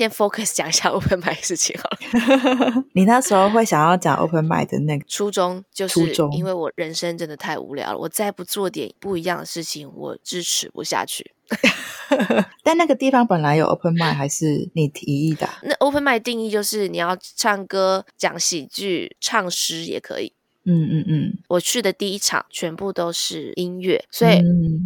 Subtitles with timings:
[0.00, 2.84] 先 focus 讲一下 open mic 事情好了。
[2.96, 6.00] 你那时候会想要讲 open mic 的那个初衷，就是
[6.32, 11.32] 因为我人生真的太无聊了，我再不做点不一样的事情，我支持不下去。
[12.64, 15.46] 但那个地方本来有 open mic，还是你提议的？
[15.64, 20.32] 那 open mic 定义就是你要唱歌、讲喜剧、唱诗也可以。
[20.64, 21.38] 嗯嗯嗯。
[21.48, 24.42] 我去的第一场全部都是音乐，所以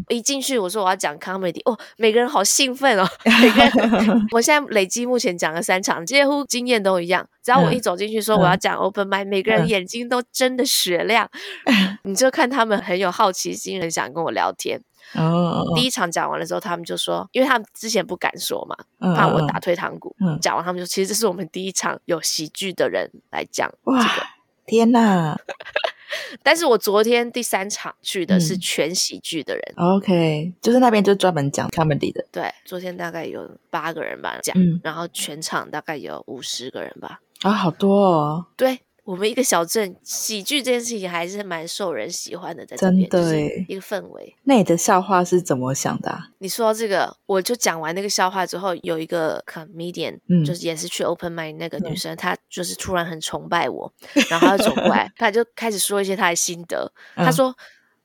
[0.08, 3.06] 一进去我说我要讲 comedy，哦，每个人好兴奋哦！
[3.24, 3.64] 每个
[3.98, 7.28] 人， 我现在累积目前讲了三场，几乎经验都一样。
[7.42, 11.28] 只要我一走进去说我要讲 open mic，每个人眼睛都真的雪亮，
[12.04, 14.80] 你就看他们很有好奇心，很想跟我聊天。
[15.14, 20.16] 哦，第一场讲完了之后，他们就说，因为他们之前不敢说嘛，怕我打退堂鼓。
[20.18, 24.26] 嗯，讲完他们就说，其实这是我们第一场有喜剧的人来讲这个。
[24.64, 25.36] 哇，天哪！
[26.42, 29.62] 但是我昨天第三场去的是全喜剧的人。
[29.76, 32.24] OK，就是那边就专门讲 comedy 的。
[32.30, 37.20] 对，昨天大概有八个人吧讲，然后全场大概有五十个人吧。
[37.42, 38.46] 啊，好多哦。
[38.56, 38.80] 对。
[39.04, 43.38] 我们一个小镇喜剧这件事情还是蛮受人喜欢的，在这边，真的，
[43.68, 44.34] 一个氛围。
[44.44, 46.30] 那你的笑话是怎么想的啊？
[46.38, 53.92] 你说到这个，我就讲完那个笑话之后，有一个 comedian，嗯，就是也是去 open mic 那个女生，嗯，她就是突然很崇拜我，
[54.30, 56.90] 然后她就走过来， 她就开始说一些她的心得。
[57.14, 57.54] 她说：“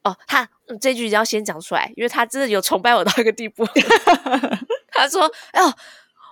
[0.03, 0.49] 嗯、哦，她
[0.81, 3.65] 这句一定要先讲出来，因为她真的有崇拜我到一个地步。
[4.91, 5.73] ”她说：“哦。”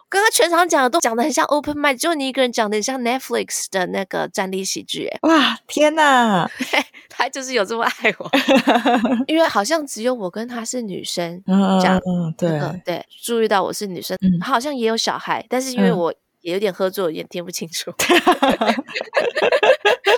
[0.10, 6.50] 刚刚全场讲的都讲的很像 open mic，就你一个人讲的很像 Netflix 的那个站立喜剧，哎，哇，天哪，
[7.10, 8.32] 他就是有这么爱我，
[9.28, 11.44] 因为好像只有我跟他是女生
[11.84, 17.92] 讲，嗯，对对，注意到我是女生，他好像也有小孩，但是因为我也有点喝醉，有点听不清楚。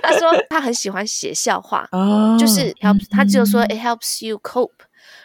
[0.04, 1.88] 他说他很喜欢写笑话，
[2.38, 4.70] 就是 help，他只有说 it helps you cope。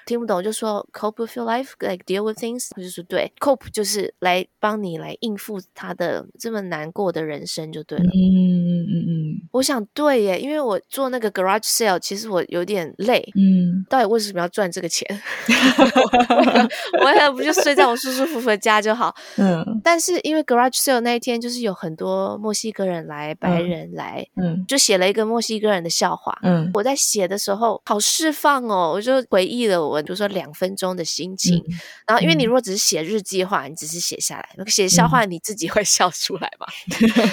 [0.06, 8.04] 听不懂就说 cope with your life，like deal with things，就是说对，cope 就是来帮你来应付他的这么难过的人生就对了。
[8.04, 13.26] 嗯嗯嗯嗯，我想对耶，因为我做那个 garage sale，其实我有点累。
[13.34, 15.06] 嗯，到底为什么要赚这个钱？
[17.03, 19.14] 我也不就睡在我舒舒服服的家就好。
[19.37, 26.38] 嗯，但是因为 garage sale 那一天就是有很多墨西哥人来，白人来，嗯，就写了一个墨西哥人的笑话。
[26.43, 29.94] 嗯，我在写的时候好释放哦，我就回忆了我。
[29.94, 31.75] 我比如说两分钟的心情，嗯、
[32.06, 36.66] 然后因为你如果只是写日记的话，嗯、你只是写下来，写笑话你自己会 笑出来嘛？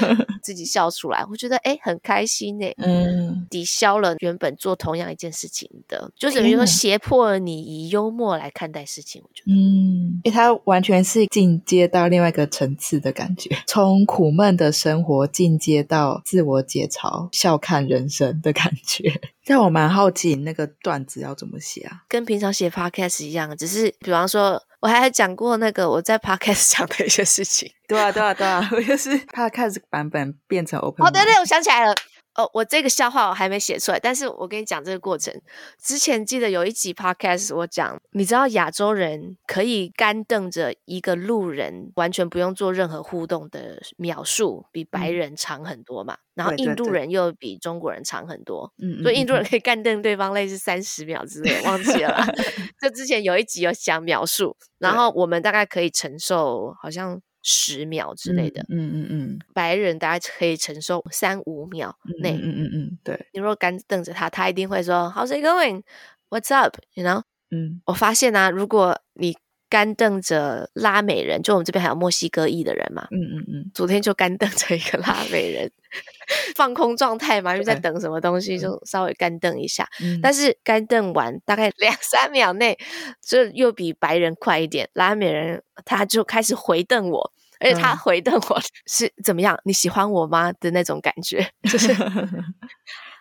[0.09, 9.21] 嗯、 自己笑出来，我觉得哎很开心哎，嗯，抵消了原本做同样一件事情的，就等于说胁迫了你以幽默来看待事情。
[9.23, 19.19] 我觉得，嗯，因为它完全是进阶到另外一个层次的感觉，从苦闷的生活进阶到自我解嘲、笑看人生的感觉。
[19.51, 22.03] 但我蛮好奇，那个段子要怎么写啊？
[22.07, 27.69] 跟平常写 podcast 一样，只是比方说，我还讲过那个我在 podcast 讲的一些事情。
[27.85, 31.05] 对啊，对啊，对啊， 我就是 podcast 版本变成 open。
[31.05, 31.93] 哦，对对，我想起来了。
[32.41, 35.33] 哦，我这个笑话我还没写出来，但是我跟你讲这个过程。
[35.79, 46.15] 之前记得有一集 podcast 我讲，你知道亚洲人可以干瞪着一个路人，完全不用做任何互动的秒数，比白人长很多嘛。
[46.15, 52.25] 嗯、然后印度人又比中国人长很多，嗯，所以印度人可以干瞪对方类似三十秒之类，忘记了。
[52.81, 57.21] 就之前有一集有讲秒数，然后我们大概可以承受好像。
[57.43, 63.27] 十秒之类的，嗯嗯嗯，嗯，白人大概可以承受三五秒内，嗯嗯嗯，嗯，对。
[63.33, 65.83] 你如果干瞪着他，他一定会说 How's it going?
[66.29, 66.77] What's up?
[66.93, 67.23] You know？
[67.49, 69.35] 嗯，我发现啊，如果你
[69.71, 75.71] 干瞪着拉美人，就我们这边还有墨西哥裔的人嘛，嗯嗯嗯，昨天就干瞪着一个拉美人，
[76.57, 79.87] 放空状态嘛，因为在等什么东西，就稍微干瞪一下。
[80.03, 82.77] 嗯、但是干瞪完大概两三秒内，
[83.25, 87.31] 就又比白人快一点，拉美人他就开始回瞪我，
[87.61, 89.57] 而且他回瞪我 是怎么样？
[89.63, 90.51] 你喜欢我吗？
[90.59, 91.95] 的那种感觉，就是。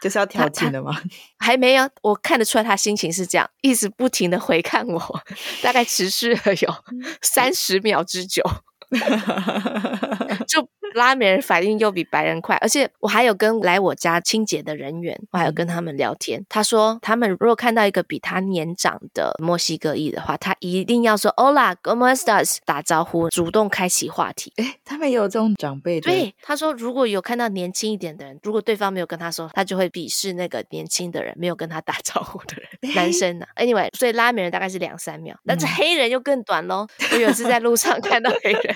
[0.00, 1.00] 就是要调情的吗？
[1.38, 5.20] 还没有，我看得出来他心情是这样，一直不停的回看我，
[5.62, 6.74] 大概持续了有
[7.22, 8.42] 三十秒之久，
[10.48, 10.68] 就。
[10.94, 16.44] 拉美人反应又比白人快，而且我还有跟来我家清洁的人员，我还有跟他们聊天。
[16.48, 24.52] 他说，他们如果看到一个比他年长的墨西哥裔的话，他一定要说 “Hola, ¿cómo estás？” 打招呼，主动开启话题。
[24.56, 26.00] 诶，他们有这种长辈。
[26.00, 28.80] 对，他说如果有看到年轻一点的人，如果对。
[28.80, 32.94] 方没有跟他说，他就会鄙视那个年轻的人，没有跟他打招呼的人。
[32.94, 36.86] 男生呢？Anyway，所以拉美人大概是两三秒，但是黑人又更短喽。
[37.12, 38.74] 我有一次在路上看到黑人。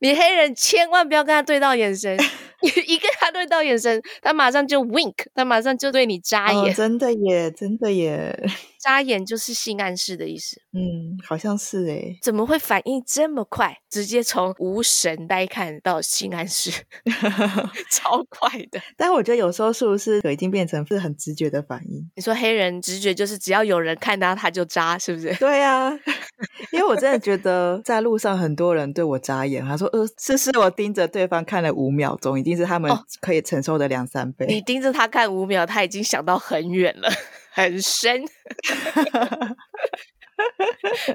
[0.00, 2.16] 你黑人千万不要跟他对到眼神，
[2.62, 6.72] 你 一跟他对到眼神，他马上就 wink，他马上就对你眨眼。
[6.72, 8.48] 哦，真的耶，真的耶。
[8.78, 10.60] 眨眼就是性暗示的意思。
[10.72, 12.16] 嗯，好像是哎。
[12.22, 13.76] 怎么会反应这么快？
[13.90, 16.70] 直接从无神呆看到性暗示，
[17.90, 18.80] 超快的。
[18.96, 22.08] 但我觉得有时候是不是已经变成是很直觉的反应？
[22.16, 25.34] 你说黑人直觉就是只要有人看到，他就扎，是不是？
[25.36, 25.90] 对啊，
[26.72, 32.90] 因为我真的觉得在路上很多人对我眨眼，他说：“呃，是是我盯着对方看了五秒钟，已经是他们
[33.20, 37.08] 可以承受的两三倍。”你盯着他看五秒，他已经想到很远了。
[37.52, 38.22] 很深，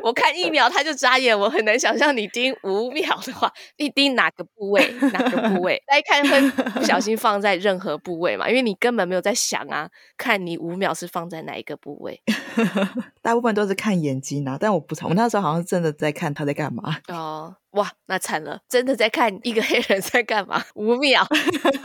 [0.03, 4.91] 我看一秒他就眨眼，我很难想象你盯五秒的话，你盯哪个部位？
[5.13, 5.81] 哪个部位？
[5.87, 6.41] 大家看会
[6.71, 8.49] 不小心放在任何部位嘛？
[8.49, 12.21] 因为你根本没有在想啊，看你五秒是放在哪一个部位？
[13.21, 17.55] 大部分都是看眼睛啊，但我不常，我那时候好像真的在看他在干嘛哦。
[17.73, 18.59] 哇，那惨了！
[18.69, 20.63] 真的在看一个黑人在干嘛？
[20.75, 21.25] 五秒，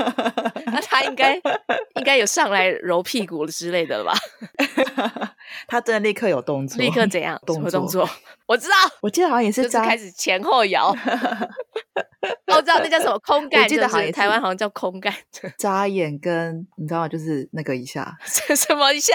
[0.67, 4.15] 那他应该应该有上来揉屁股之类的了吧？
[5.67, 7.41] 他真的立刻有动作，立刻怎样？
[7.47, 7.71] 动作？
[7.71, 8.09] 动作？
[8.47, 10.95] 我知道，我记得好像也是，就是开始前后摇。
[12.49, 15.13] 我知道那叫什么空干，我记得好像台湾好像叫空干。
[15.57, 17.09] 眨眼跟你知道吗？
[17.09, 19.15] 就是那个一下，什么一下？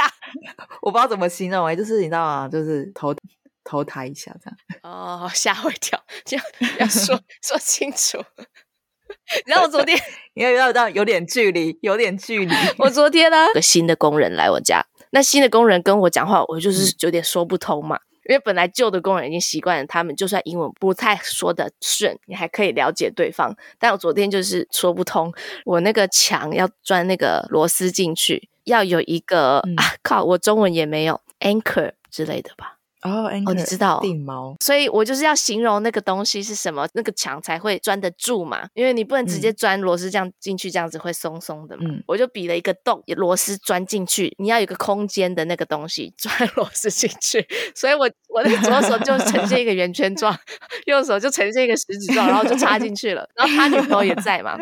[0.82, 2.50] 我不知道怎么形容哎，就是你知道吗？
[2.52, 3.14] 就是头。
[3.64, 6.46] 头抬一下，这样 哦，吓我一跳，这样
[6.80, 8.24] 要说 说清楚。
[9.46, 9.98] 然后我昨天，
[10.34, 12.54] 因为要到有点距离，有点距离。
[12.78, 17.96] 我昨天呢，有个新的工人来我家，那新的工人跟我讲话，我就是有点说不通嘛。
[17.96, 23.56] 嗯、因为本来旧的工人已经习惯了，他们就算英文不太说的顺，你还可以了解对方。
[23.78, 25.32] 但我昨天就是说不通，
[25.66, 32.80] 我那个墙要钻那个螺丝进去，要有一个、嗯、啊靠，我中文也没有 anchor 之类的吧。
[33.04, 38.68] 哦，哦，你知道定锚，所以我就是要形容那个东西是什么，那个墙才会钻得住嘛。
[38.74, 41.84] 因为你不能直接钻螺丝这样进去，这样子会松松的嘛。
[41.86, 47.46] 嗯，我就比了一个洞，螺丝钻进去，你要有个空间的那个东西 钻螺丝进去。
[47.76, 50.34] 所以我我的左手就呈现一个圆圈状，
[50.88, 53.28] 右手就呈现一个十指状，然后就插进去了。
[53.36, 54.58] 然后他女朋友也在嘛。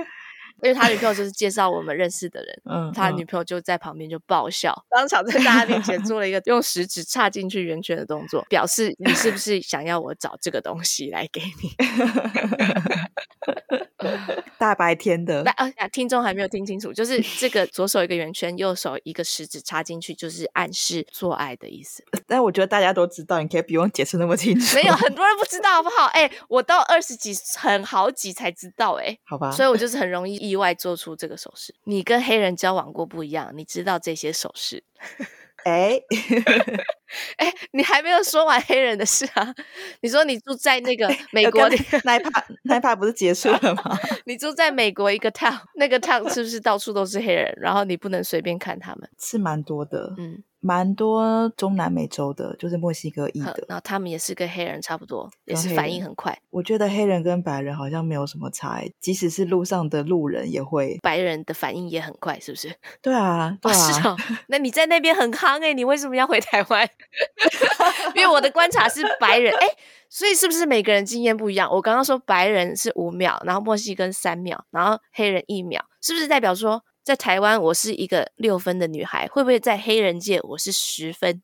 [0.64, 11.72] 因为他女朋友就是介绍我们认识的人，嗯，他女朋友就在旁边就爆笑，嗯、当场在大家面前 做了一个用食指插进去圆圈的动作，表示你是不是想要我找这个东西来给你？
[14.58, 22.04] 大白天的，那啊，听众还没有听清楚，就是这个左手一个圆圈，右手一个食指插进去，就是暗示做爱的意思。
[22.28, 24.76] 但我觉得大家都知道，你可以不用解释那么清楚。
[24.76, 26.06] 没有很多人不知道，好不好？
[26.14, 29.52] 哎、欸，我到二十几，很好几才知道、欸，哎，好吧。
[29.52, 31.74] 所以我就是很容易意外做出这个手势。
[31.86, 34.84] 你跟黑人交往过不一样，你知道这些手势。
[35.64, 36.02] 哎，
[37.38, 39.54] 哎、欸，你还没有说完黑人的事啊？
[40.02, 44.00] 你说你住在那个美国的那一趴，那一趴不是结束了吗？
[44.26, 47.54] 你住在美国一个 town，那个 town 是不是到处都是黑人？
[47.62, 49.08] 然后你不能随便看他们？
[49.20, 50.44] 是蛮多的，嗯。
[50.62, 56.38] 蛮多中南美洲的，就是墨西哥裔的，然后他们也是跟黑人差不多，也是反应很快。
[56.52, 61.00] 我觉得黑人跟白人好像没有什么差，即使是路上的路人也会。
[61.02, 62.74] 白人的反应也很快，是不是？
[63.02, 63.76] 对啊，对啊。
[63.76, 64.18] 哦，是哦。
[64.48, 66.88] 那你在那边很夯诶，你为什么要回台湾？
[68.16, 69.66] 因为我的观察是白人，诶，
[70.10, 71.68] 所以是不是每个人经验不一样？
[71.72, 76.84] 我刚刚说白人是五秒，然后墨西哥三秒，然后黑人一秒，是不是代表说？
[77.04, 81.42] 在台湾，我是一个六分的女孩，会不会在黑人界我是十分？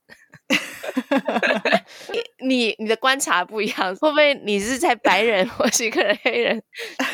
[2.40, 6.62] 你你的观察不一样，会不会你是在白人或是一个人黑人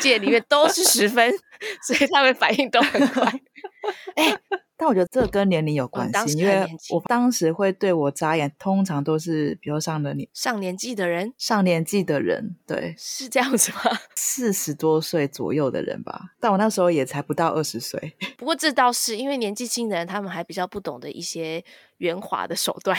[0.00, 1.32] 界里面都是十分，
[1.86, 3.32] 所以他们反应都很快？
[4.16, 4.38] 哎。
[4.76, 13.80] 但我觉得这跟年龄有关系，因为我当时会对我眨眼，通常都是比如上了年上年纪的人，上年纪的人，对，是这样子吗？
[14.16, 18.16] 四十多岁左右的人吧，但我那时候也才不到二十岁。
[18.36, 21.64] 不过这倒是因为年纪轻的人，他们还比较不懂得一些
[21.98, 22.98] 圆滑的手段。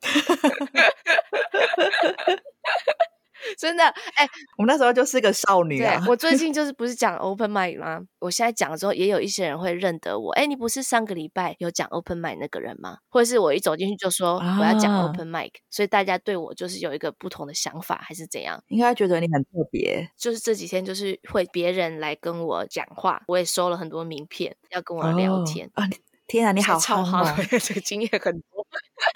[3.58, 6.04] 真的，哎、欸，我们那时候就是个少女啊。
[6.08, 8.00] 我最近 就是不是讲 open mic 吗？
[8.18, 10.32] 我现在讲的时候，也有一些人会认得我。
[10.32, 12.98] 哎、欸，你不是上个礼拜有讲 open mic 那个人吗？
[13.08, 18.62] 或者是我一走进去就说我要讲 open mic，、啊、所以大家对我就是有一个不同的想法，还是怎样？
[18.68, 20.08] 应该觉得你很特别。
[20.16, 25.88] 就是这几天就是会别人来跟我讲话，我也收了很多名片要跟我聊天、哦、啊！
[26.30, 27.24] 天啊，你好超好，
[27.60, 28.64] 这个经验很多。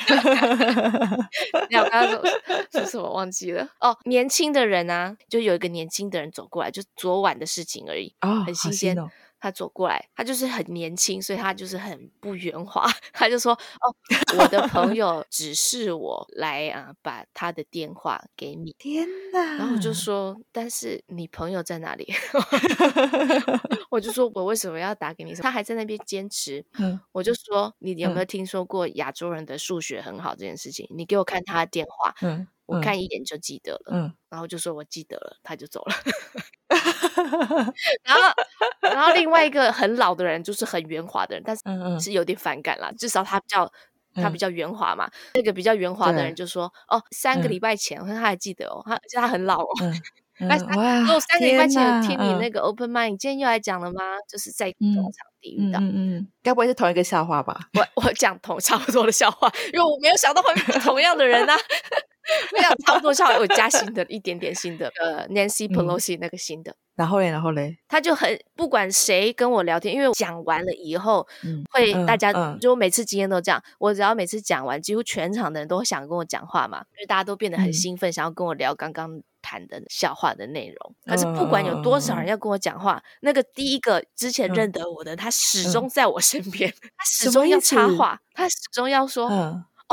[1.70, 2.20] 你好刚刚说
[2.72, 3.68] 说什么忘记了？
[3.78, 8.96] 哦，年轻的人啊，就有一个年轻的人走过来，就昨晚的事情而已，哦，很新鲜。
[9.44, 12.86] 他走过来，他就是很年轻，所以他就是很不圆滑。
[13.12, 13.52] 他就说
[13.84, 13.94] ：“哦，
[14.38, 19.56] 我的朋 友指示我来啊，把他的电话给你。”天哪！
[19.58, 22.10] 然后我就说：“但是你朋友在哪里？”
[23.90, 26.64] 我就说：“我为什么要打给你？”他还在那边坚持。
[26.78, 30.88] 嗯，我就说：“你有没有听说过亚洲人的数学很好这件事情？
[30.96, 32.46] 你给我看他的电话。”嗯。
[32.66, 35.94] 我看一眼就记得了，嗯，然后就说我记得了，他就走了。
[38.04, 38.22] 然后，
[38.80, 41.62] 然后另外一个很老的人，就是很圆滑的人，但是
[42.00, 42.90] 是有点反感啦。
[42.98, 43.70] 至少他比较
[44.14, 45.10] 他比较圆滑嘛。
[45.34, 49.68] 那个比较圆滑的人就说：“哦，三个礼拜前，我说他还记得哦，他而且他很老哦。
[50.38, 54.02] 哎，哦，三个礼拜前听你那个 open mind，你今天又来讲了吗？
[54.28, 57.68] 就是在农场地遇到，嗯嗯，该不会是同一个笑话吧？
[57.74, 61.56] 我我讲同 差不多的笑话，因为我没有想到会同样的人啊。”
[62.52, 66.74] 没有，差不多像有加新的一点点新的，呃，Nancy Pelosi 那个新的。
[66.96, 71.26] 然后嘞，然后嘞，他就很不管谁跟我聊天，因为我讲完了以后，
[71.72, 80.94] 会大家就每次经验都这样，我只要每次讲完，几乎全场的人都想跟我讲话嘛，因为大家都变得很兴奋，想要跟我聊刚刚谈的笑话的内容。
[81.04, 89.28] 可是不管有多少人要跟我讲话，那个第一个之前认得我的，他始终在我身边，他始终要插话，他始终要说。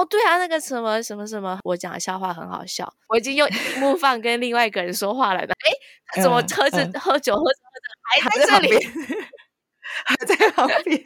[0.01, 5.53] 哦，对啊，那个什么什么什么，我讲的笑话很好笑，我已经用萤幕放跟另外一个人说话了的。
[5.53, 5.69] 哎，
[6.07, 8.75] 他怎么喝着、嗯、喝酒喝着喝着还在这里，
[10.05, 10.99] 还在旁 边，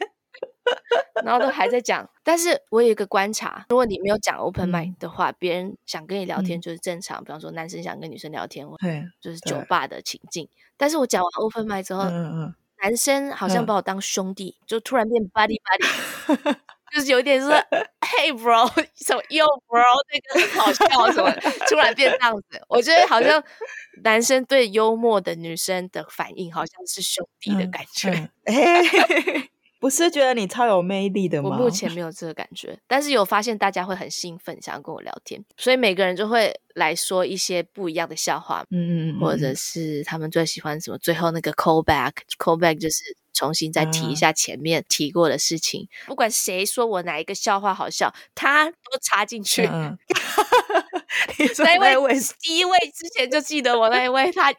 [1.22, 2.08] 然后都还在讲。
[2.24, 10.48] 但是我有一个观察，如果你没有讲 open mic 的话，别人想跟你聊天就是正常，比方说男生想跟女生聊天，对，就是酒吧的情境。
[10.78, 16.56] 但是我讲完 open mic 之后，嗯嗯，男生好像把我当兄弟，就突然变 buddy buddy。
[16.96, 17.50] 就是有点说
[18.00, 21.30] ，Hey bro， 什么 Yo bro，那个很好笑什么，
[21.68, 22.58] 突然变这样子。
[22.68, 23.42] 我觉得好像
[24.02, 28.08] 男生对幽默的女生的反应，好像是兄弟的感觉。
[28.10, 29.48] 嗯嗯
[29.78, 31.50] 不是觉得你超有魅力的吗？
[31.50, 49.66] 我目前没有这个感觉，但是有发现大家会很兴奋，想要跟我聊天，所以每个人就会来说一些不一样的笑话，嗯嗯，或者是他们最喜欢什么，最后那个 call back，call back 就是重新再提一下前面提过的事情，嗯、不管谁说我哪一个笑话好笑，他都插进去。
[49.66, 49.98] 嗯
[51.58, 54.52] 那一位第一位之前就记得我那一位，他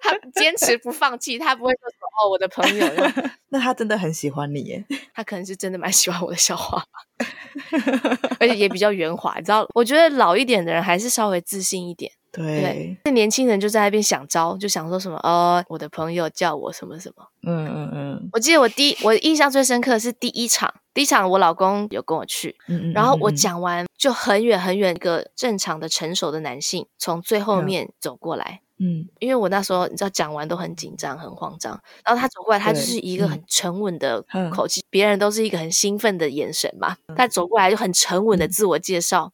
[0.00, 1.80] 他坚持不放弃，他不会说
[2.22, 2.86] 哦，我的朋友。
[3.50, 4.84] 那他真的很喜欢你耶，
[5.14, 6.84] 他可能是真的蛮喜欢我的笑话，
[8.40, 9.34] 而且也比较圆滑。
[9.38, 12.12] 你知道，我觉得老一点的人还是稍微自信一点。
[12.32, 17.26] 对，那年轻人就在那边想招，就想说什么哦，我的朋友叫我什么什么。
[17.42, 18.28] 嗯嗯嗯。
[18.32, 39.32] 我记得我第一，我印象最深刻的是第一场，第一场我老公有跟我去，嗯嗯，然后我讲完就很远很远一个正常的成熟的男性从最后面走过来，嗯，因为我那时候你知道讲完都很紧张很慌张，然后他走过来，他就是一个很沉稳的口气，别人都是一个很兴奋的眼神嘛，他走过来就很沉稳的自我介绍。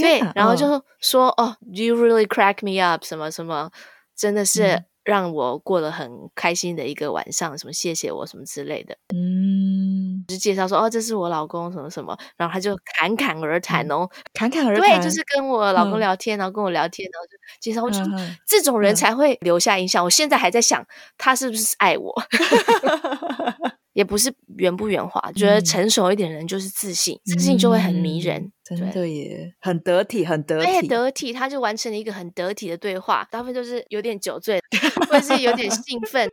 [0.00, 3.70] 对，然后就说哦，You really crack me up，什么什么，
[4.16, 14.64] 真的是让我过得很开心的一个晚上，什么谢谢我什么之类的，嗯，就介绍说哦，这是我老公什么什么，然后他就侃侃而谈哦，侃侃。
[14.64, 17.98] 而谈，对，就是跟我老公聊天，然后跟我聊天，然后就介绍，我就
[18.46, 20.04] 这种人才会留下印象。
[20.04, 20.86] 我现在还在想，
[21.18, 22.14] 他是不是爱我？
[23.92, 28.50] 也不是圆不圆滑，觉得成熟一点的人就是自信，自信就会很迷人。
[28.64, 33.26] 真的耶，很得体，很得体，得体，他就完成了一个很得体的对话。
[33.30, 34.62] 大部分就是有点酒醉，
[35.08, 36.30] 或者是有点兴奋。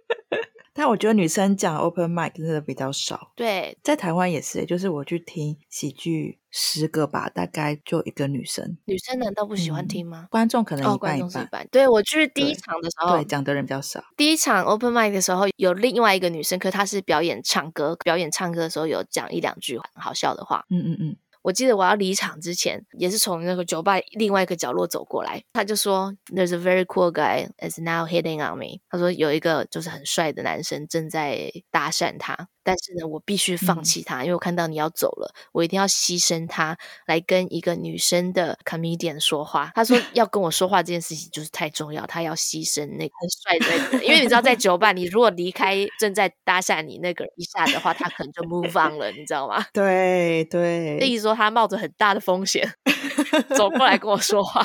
[0.73, 3.31] 但我觉得女生讲 open mic 真的比较少。
[3.35, 8.77] 对，在台湾也是，就是我去听喜剧十个吧，大概就一个女生。
[8.85, 10.27] 女生难道不喜欢听吗？
[10.29, 11.67] 观众可能一半一半。
[11.71, 14.03] 对，我去第一场的时候，对，讲的人比较少。
[14.15, 20.65] 第一场 open mic 的时候，有另外一个女生，可她是表演唱歌，表演唱歌的时候有讲一两句很好笑的话。
[20.69, 21.17] 嗯嗯嗯。
[21.49, 32.49] 我记得我要离场之前，也是从那个酒吧另外一个角落走过来，他就说：“There's a very cool guy is now hitting on me。”他说有一个就是很帅的男生正在搭讪他。
[32.69, 39.71] 但是呢，我必须放弃他，嗯、因为我看到你要走了，我一定要牺牲他来跟一个女生的 comedian 说话。
[39.73, 49.65] 他说 要跟我说话这件事情就是太重要，他要牺牲那个很帅的人，因为你知道在酒吧，你如果离开正在搭讪你那个一下的话，他可能就 move on 了，你知道吗？
[49.73, 52.71] 对 对，那意思说他冒着很大的风险
[53.57, 54.63] 走过来跟我说话。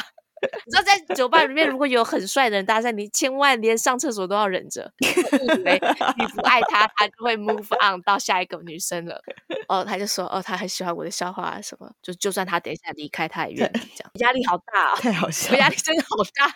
[0.67, 5.81] 你知道，在酒吧里面，如果有很帅的人搭讪你，千万连上厕所都要忍着，以为
[6.19, 9.21] 你不爱他，他就会 move on 到下一个女生了。
[9.69, 14.11] 哦，他就说，哦，他很喜欢我的笑话啊，什么，就就算他等一下离开，他也愿意这样。
[14.15, 16.55] 压力好大啊，太好笑，我压力真的好大。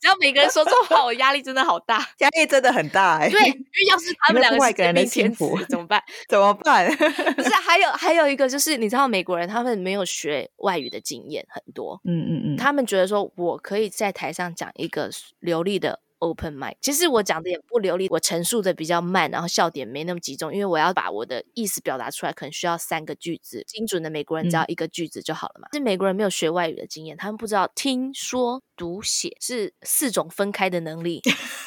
[0.00, 3.30] 只要每个人说这话，我压力真的好大，压力真的很大哎、欸。
[3.30, 6.02] 对，因为要是他们两个是真命天子怎么办？
[6.28, 6.88] 怎么办？
[7.36, 16.00] 不是，还有还有一个就是，你知道美国人他们没有学外语的经验很多，嗯嗯嗯，他们觉得说我可以在台上讲一个流利的。
[16.22, 23.64] Open mic，其实我讲的也不流利，我陈述的比较慢，然后笑点没那么集中，因为我要把我的意思表达出来，可能需要三个句子。
[23.66, 25.68] 精准的美国人只要一个句子就好了嘛。
[25.72, 31.20] 是、嗯、美国人没有学外语的经验，他们不知道听说读写是四种分开的能力。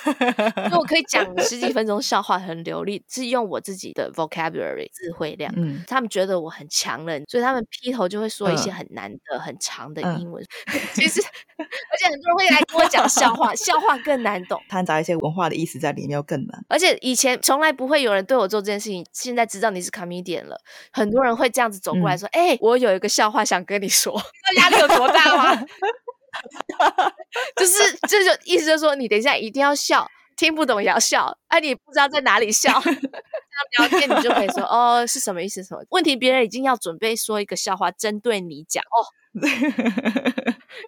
[0.03, 5.53] 所以我可以讲十几分钟笑话很流利，是用我自己的 vocabulary 智慧量。
[5.55, 10.43] 嗯，他们觉得我很强人，所以他们劈头就会说一些很难的、嗯、很长的英文。
[10.73, 11.21] 嗯、其实，
[11.57, 14.43] 而且很多人会来跟我讲笑话，笑话更难。
[14.45, 16.65] 懂掺杂一些文化的意思在里面，又更难。
[16.67, 20.57] 而且以前从来不会有人对我做这件事情，现在知道你是 comedian 了，
[20.91, 25.65] 很多人会这样子走过来说：“哎、嗯欸，我有一个笑话想跟你说。”那压力有多大吗？
[27.55, 35.63] 就是这就意思就是说，你等一下一定要笑，听不懂也要笑，哎、啊，你不知道在哪里笑， 这样聊天你就可以说：“哦，是什么意思？
[35.63, 39.05] 什么问题？”别人已经要准备说一个笑话针对你讲哦。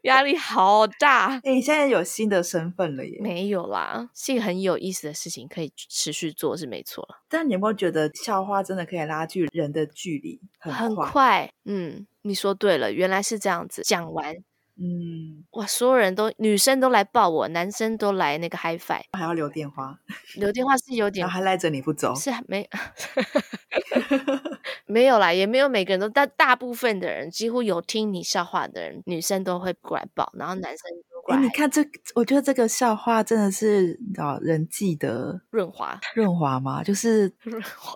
[0.03, 1.39] 压力好大！
[1.43, 3.17] 哎、欸，现在有新的身份了耶？
[3.19, 7.23] 没有啦，是一个很有意思的事情，可以持续做是没错了。
[7.27, 10.39] 但你有没有觉得笑话真的可以拉近人的距离？
[10.59, 11.51] 很快。
[11.65, 13.81] 嗯，你说对了，原来是这样子。
[13.83, 14.35] 讲完，
[14.77, 19.97] 嗯，哇，所有人都女生都来抱我，男生都来那个 high five，还要留电话，
[20.35, 22.67] 留电话是有点，还赖着你不走，是没。
[24.87, 31.41] 没有啦，也没有每个人都，但大部分的人，几乎有听你笑话的人，女生都会过来抱，然后男生都过来。
[31.41, 31.81] 你看这，
[32.13, 36.83] 我觉得这个笑话真的是啊人际的润滑， 润滑吗？
[36.83, 37.95] 就是润滑，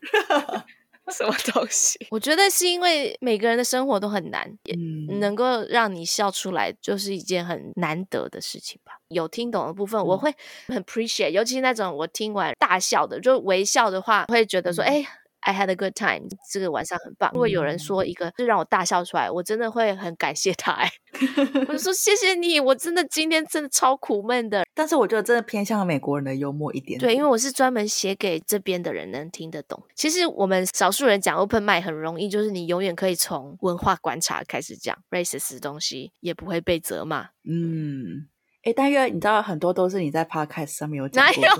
[1.12, 1.98] 什么东西？
[2.10, 4.74] 我觉得是因为每个人的生活都很难，也
[5.18, 8.92] 能够让你笑出来，就是一件很难得的事情吧。
[9.08, 10.34] 有听懂的部分，我会
[10.66, 15.06] 很 appreciate，尤其是那种我听完大笑的，就微笑的话，会觉得说，哎。
[15.40, 17.30] I had a good time，这个晚上很棒。
[17.32, 20.72] 如果有人说一个就让我大笑出来，我真的会很感谢他。
[20.72, 20.90] 哎，
[21.68, 24.64] 我就说 谢谢你，我真的今天真的超苦闷的。
[24.74, 26.98] 但是我觉得真的偏向美国人的幽默一点。
[26.98, 29.82] 对，因为我是专门写给这边的人能听得懂。
[29.94, 37.28] 其实我们少数人讲 open mic 很容易，就是你永远可以从文化观察开始讲 racist 东西，也不会被责骂。
[37.44, 38.26] 嗯。
[38.64, 41.56] 哎，但月你知道很多都是你在 podcast 上面有讲过， 哪有？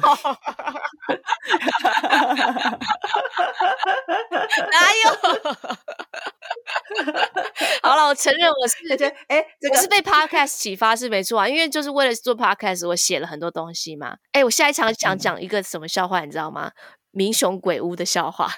[4.71, 5.11] 哪有？
[7.83, 8.77] 好了，我承认我是，
[9.29, 14.17] 哎，这个、我是被 podcast 启发是没错啊，因为就是为了做 podcast，我写了很多东西嘛。
[14.33, 16.73] 哎，我下一场想讲一个什么笑话，你知道吗？
[17.13, 18.51] 民雄鬼屋的笑话。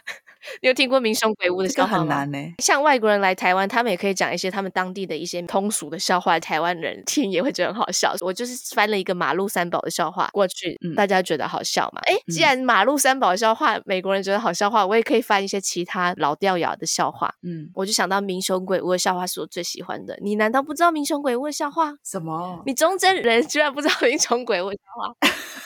[0.62, 1.98] 你有听过民雄鬼屋的笑话吗？
[1.98, 2.54] 很难呢。
[2.58, 8.14] 像外国人来台湾，他们也可以讲一些他们当地的一些通俗的笑话，台湾人听也会觉得很好笑。
[8.20, 12.00] 我就是翻了一个马路三宝的笑话过去，嗯、大家觉得好笑嘛？
[12.06, 17.34] 哎，既然马路三宝的笑话美国人觉得好笑话，我也可以翻一些其他老掉牙的笑话。
[17.42, 20.18] 嗯，我就想到民雄鬼屋的笑话是我最喜欢的。
[20.22, 21.92] 你难道不知道民雄鬼屋的笑话？
[22.04, 22.62] 什么？
[22.66, 25.14] 你中间人居然不知道民雄鬼屋的笑话？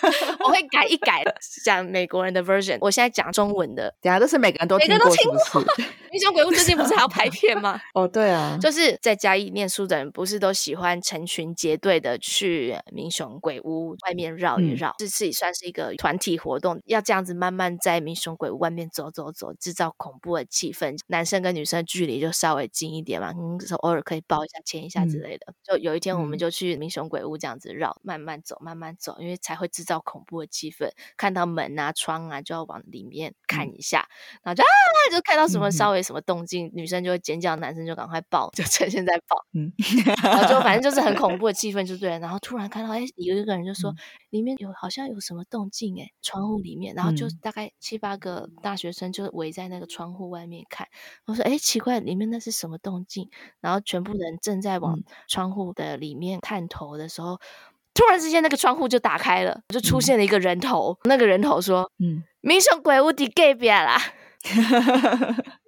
[0.45, 1.23] 我会改一改，
[1.65, 2.77] 讲美国人的 version。
[2.81, 5.11] 我现在讲中文的，等下都是每个人都听过。
[5.11, 6.33] 每个人都听过。
[6.33, 7.81] 民雄鬼屋最近不是还要拍片吗？
[7.95, 20.97] 哦，对啊，就是在嘉义念书的人，不是都喜欢成群结队的去民雄鬼屋外面绕一绕，这次也算是一个团体活动，要这样子慢慢在民雄鬼屋外面走走走，制造恐怖的气氛。
[21.09, 25.47] 男生跟女生距离就稍微近一点嘛，嗯，偶尔可以抱一下、牵一下之类的。
[25.49, 30.89] 嗯、就有一天，我们就去民雄鬼屋这样子绕，慢慢走，慢慢走，因为才会制造恐怖的气氛。
[31.17, 34.69] 看到门啊、窗啊，就要往里面看一下，嗯、然后就啊，
[35.11, 39.37] 就看到什么稍微什么动静，嗯、女生就会尖叫，男生就赶快抱，就趁现在 抱。
[39.55, 39.73] 嗯，
[40.23, 42.19] 然后就反正就是很 恐怖的气氛，就对了。
[42.21, 43.97] 然后突然看到，哎，有一个人就说、嗯、
[44.31, 46.95] 里面有好像有什么动静，哎，窗户里面。
[46.95, 50.87] 然后就大概七八个大学生就围在那个窗户外面看。
[51.27, 53.31] 我说，哎，奇怪，里面那是什么动静？
[53.61, 57.41] 然后全部人正在往窗户的里面探头的时候，
[57.95, 60.99] 突然之间那个窗户就打开了，就出现了一个人头。
[61.05, 64.01] 嗯、那个人头说：“嗯，民雄鬼屋的隔壁啦。”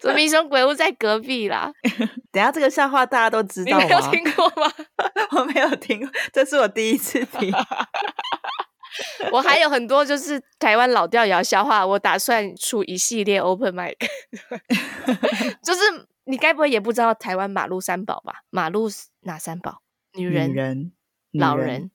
[0.00, 1.72] 说明凶鬼屋在隔壁啦。
[2.32, 3.84] 等下这个笑话大家都知道吗？
[3.84, 4.72] 你没有听过吗？
[5.38, 7.52] 我没有听过，这是我第一次听。
[9.32, 13.96] 我还有很多就是台湾老掉牙笑话，我打算出一系列 open mic。
[15.62, 15.80] 就是
[16.24, 18.42] 你该不会也不知道台湾马路三宝吧？
[18.50, 18.88] 马路
[19.22, 19.82] 哪三宝？
[20.16, 20.92] 女人、女人、
[21.32, 21.90] 老人、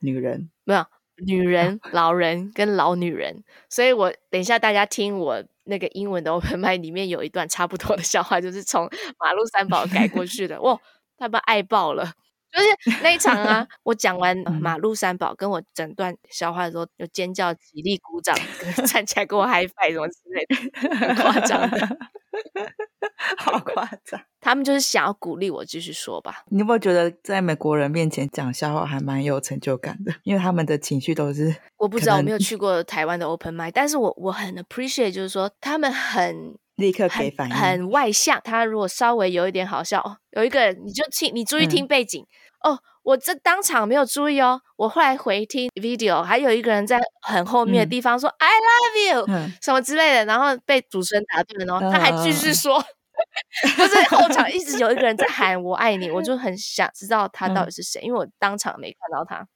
[0.00, 0.86] 女人，没有
[1.26, 3.42] 女人、老人跟老女人。
[3.68, 10.60] 所以我等一下大家听我那个英文的 open mic 里面有一段差不多的笑话，就是从马路三宝改过去的。
[10.62, 10.78] 哇，
[11.18, 12.12] 他们爱爆了！
[12.52, 18.36] 就是那一场啊，我讲完 马路三宝，跟我整段笑话的时候，就尖叫、起立、鼓掌，
[18.86, 21.98] 站起来跟我 high five 什么之类的，很夸张的，
[23.38, 24.20] 好夸张。
[24.40, 26.44] 他们就是想要鼓励我继续说吧。
[26.50, 30.12] 你有没有觉得在美国人面前讲笑话还蛮有成就感的？
[30.24, 31.54] 因为他们的情绪都是……
[31.76, 36.54] 我不知道，我没有去过台湾的 open mic，但是我我很 appreciate，就是说他们很。
[36.76, 38.40] 立刻可以反应，很外向。
[38.42, 42.26] 他如果稍微有一点好笑，哦、有一个人你就听，你注意听背景、嗯、
[42.64, 42.80] 哦。
[43.04, 59.46] 我这当场没有注意哦，我后来回听 video，还有一个人在很后面的地方说、嗯、“I love you”、嗯、什么之类的，然后被主持人打断了，然后，他还继续说，嗯、就是后场一直有一个人在喊“我爱你”，我就很想知道他到底是谁，嗯、因为我当场没看到他。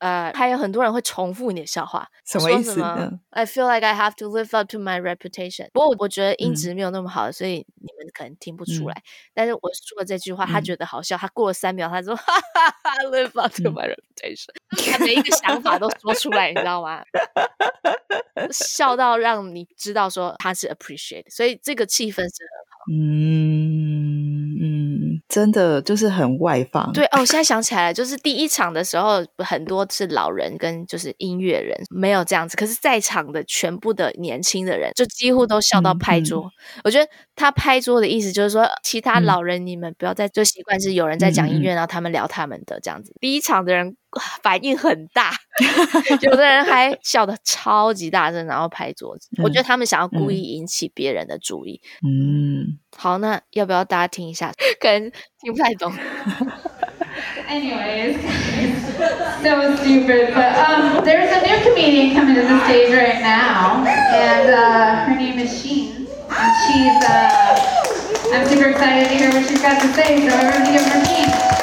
[0.00, 2.94] 呃， 还有很多人会重复你的笑话，什么意思呢？
[2.96, 5.68] 说什么？I feel like I have to live up to my reputation。
[5.72, 9.02] 不过我觉得音质没有那么好，所以你们可能听不出来。
[9.32, 11.16] 但是我说了这句话，他觉得好笑。
[11.16, 12.22] 他过了三秒，他说：“哈
[12.54, 14.50] 哈哈，live up to my reputation。”
[14.92, 17.02] 他每一个想法都说出来，你知道吗？
[18.52, 22.26] 笑到让你知道说他是 appreciate，所以这个气氛是很
[22.70, 22.84] 好。
[22.92, 24.23] 嗯嗯。
[25.34, 32.56] 真的就是很外放，对哦，我现在想起来了，就是第一场的时候，很多是老人跟就是音乐人，没有这样子。
[32.56, 36.44] 可是，在场的全部的年轻的人，就几乎都笑到拍桌。
[36.44, 43.12] 嗯、我觉得他拍桌的意思就是说，其他老人你们不要再就习惯是有人在讲音乐，嗯、然后他们聊他们的这样子。
[43.20, 43.96] 第一场的人
[44.42, 45.32] 反应很大，
[46.20, 49.28] 有的人还笑得超级大声，然后拍桌子。
[49.38, 51.80] 嗯、我觉得他们想要故意引起别人的注意。
[52.06, 52.78] 嗯。
[52.96, 54.52] 好，那要不要大家听一下？
[54.80, 55.92] 可能听不太懂。
[57.48, 58.16] Anyways,
[59.42, 60.32] so stupid.
[60.34, 65.16] But um, there's a new comedian coming to the stage right now, and uh, her
[65.16, 67.04] name is Sheen, and she's.
[67.04, 67.54] Uh,
[68.32, 70.28] I'm super excited to hear what she's got to say.
[70.28, 71.53] So everybody give her Sheen.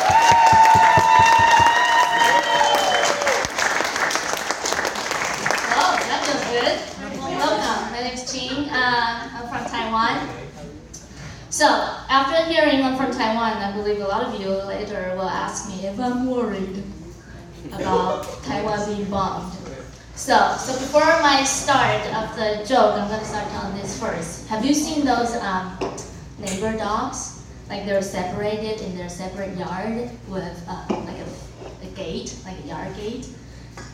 [8.73, 10.29] Uh, I'm from Taiwan.
[11.49, 11.67] So,
[12.07, 15.99] after hearing from Taiwan, I believe a lot of you later will ask me if
[15.99, 16.81] I'm worried
[17.73, 19.51] about Taiwan being bombed.
[20.15, 24.47] So, so before my start of the joke, I'm going to start telling this first.
[24.47, 25.77] Have you seen those um,
[26.39, 27.43] neighbor dogs?
[27.67, 32.67] Like they're separated in their separate yard with uh, like a, a gate, like a
[32.67, 33.27] yard gate.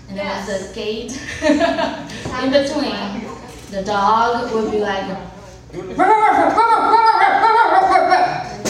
[0.10, 0.46] And yes.
[0.46, 1.12] then the gate
[2.44, 3.37] in between,
[3.70, 5.04] the dog would be like,
[5.74, 5.96] and the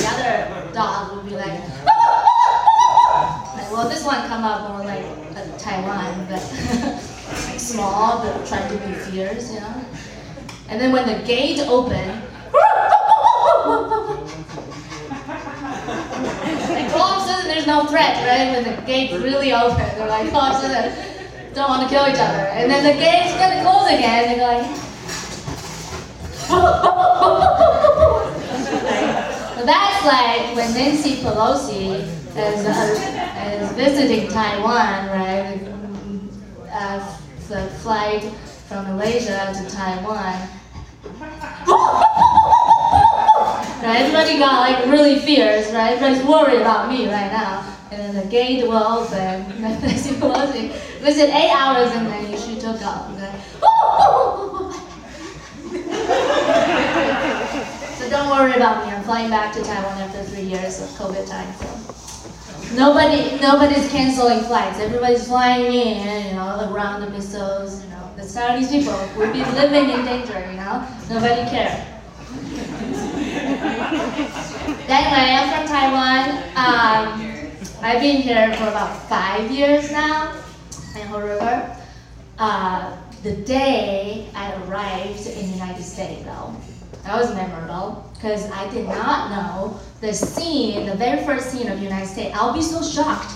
[0.07, 1.61] other dog would be like, like
[3.71, 5.05] well, this one come up more like
[5.35, 6.39] a Taiwan, but
[7.59, 9.85] small, but trying to be fierce, you know.
[10.69, 12.23] And then when the gate opened,
[16.69, 18.51] like all of there's no threat, right?
[18.51, 20.31] When the gate's really open, they're like
[21.53, 22.49] don't want to kill each other.
[22.49, 24.86] And then the gate's gonna close again, and they're like.
[29.67, 35.59] That's like when Nancy Pelosi is, uh, is visiting Taiwan, right?
[36.71, 37.17] Uh,
[37.49, 38.23] the flight
[38.67, 40.49] from Malaysia to Taiwan.
[43.83, 43.99] right?
[43.99, 45.93] Everybody got like really fierce, right?
[45.93, 47.63] Everybody's worried about me right now.
[47.91, 49.61] And then the gate will open.
[49.61, 53.11] Nancy Pelosi visit eight hours and then she took off.
[53.19, 54.23] Right?
[57.97, 58.91] So don't worry about me.
[58.93, 61.53] I'm flying back to Taiwan after three years of COVID time.
[61.55, 64.79] So nobody, nobody's canceling flights.
[64.79, 67.83] Everybody's flying in, you know, around the missiles.
[67.83, 70.39] You know, the Saudis people would be living in danger.
[70.51, 71.83] You know, nobody cares.
[74.87, 76.43] anyway, I'm from Taiwan.
[76.55, 77.27] Um,
[77.81, 80.33] I've been here for about five years now
[80.95, 81.77] in Ho River.
[82.39, 82.95] Uh,
[83.27, 86.55] the day I arrived in the United States, though,
[87.03, 91.77] that was memorable because I did not know the scene, the very first scene of
[91.77, 92.33] the United States.
[92.37, 93.33] I'll be so shocked.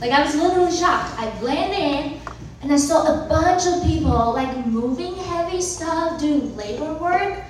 [0.00, 1.18] Like, I was literally shocked.
[1.18, 2.20] I landed
[2.62, 7.42] and I saw a bunch of people like moving heavy stuff, doing labor work,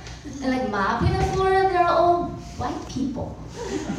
[0.43, 1.51] and like mopping the floor.
[1.51, 3.37] They're all white people.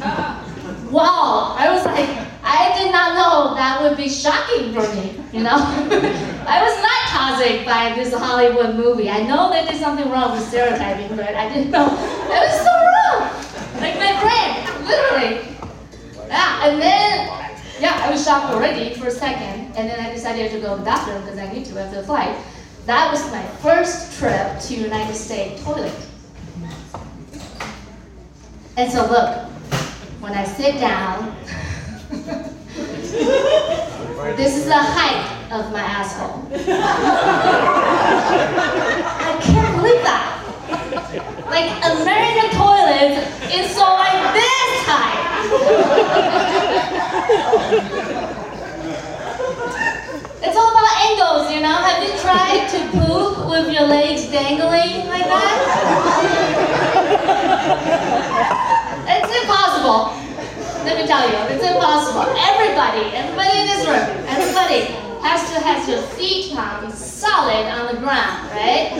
[0.90, 5.42] wow, I was like, I did not know that would be shocking for me, you
[5.42, 5.56] know?
[6.46, 9.08] I was not caused by this Hollywood movie.
[9.08, 11.86] I know that there's something wrong with stereotyping, but I didn't know.
[11.86, 13.32] It was so wrong!
[13.80, 15.56] Like my brain, literally.
[16.28, 17.28] Yeah, and then,
[17.80, 20.80] yeah, I was shocked already for a second, and then I decided to go to
[20.80, 22.36] the bathroom because I need to after the flight.
[22.84, 25.94] That was my first trip to United States toilet.
[28.76, 29.48] And so look,
[30.20, 31.34] when I sit down,
[34.36, 36.46] this is the height of my asshole.
[39.18, 40.30] I can't believe that.
[41.50, 43.18] Like American toilets
[43.50, 45.18] is so like this high.
[50.38, 51.82] it's all about angles, you know.
[51.82, 55.58] Have you tried to poop with your legs dangling like that?
[59.08, 60.23] it's impossible.
[60.84, 62.28] Let me tell you, it's impossible.
[62.36, 64.84] Everybody, everybody in this room, everybody
[65.24, 68.92] has to have your feet um, solid on the ground, right?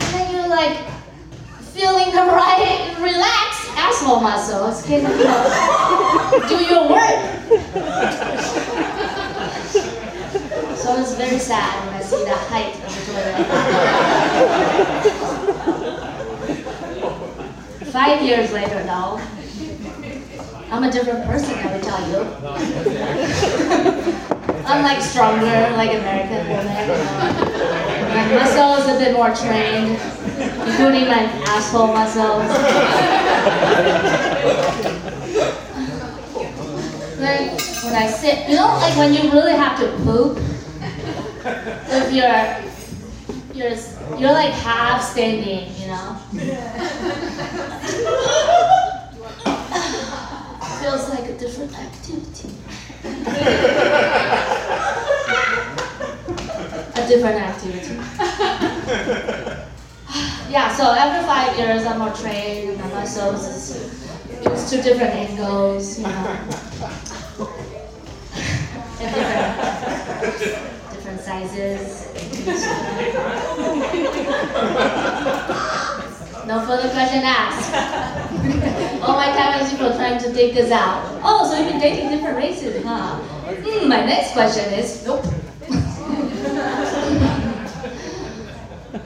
[0.00, 0.76] And then you're like
[1.72, 5.24] feeling the right relaxed asshole muscles can you
[6.48, 7.20] do your work.
[10.76, 13.46] So it's very sad when I see the height of the toilet.
[17.92, 19.20] Five years later, though,
[20.70, 22.18] I'm a different person, I will tell you.
[24.66, 26.88] I'm like stronger, like American woman.
[28.08, 29.98] My muscles a bit more trained,
[30.68, 32.44] including my asshole muscles.
[37.18, 37.50] Then
[37.82, 40.38] when I sit, you know, like when you really have to poop,
[41.90, 42.56] if you're
[43.52, 43.76] you're
[44.20, 46.16] you're like half standing, you know.
[51.58, 52.48] Feels a different activity.
[56.94, 57.94] a different activity.
[60.50, 63.92] yeah, so after five years, I'm more trained, and my is
[64.44, 66.38] used to different angles, you know.
[68.98, 69.56] different,
[70.92, 72.06] different sizes.
[76.46, 78.94] No further question asked.
[79.78, 81.20] Trying to take this out.
[81.22, 83.16] Oh, so you've been dating different races, huh?
[83.16, 85.24] Hmm, my next question is nope.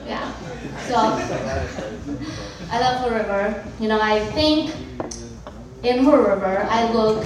[0.07, 0.33] yeah.
[0.87, 0.95] So
[2.71, 3.63] I love Hood River.
[3.79, 4.73] You know, I think
[5.83, 7.23] in Hood River I look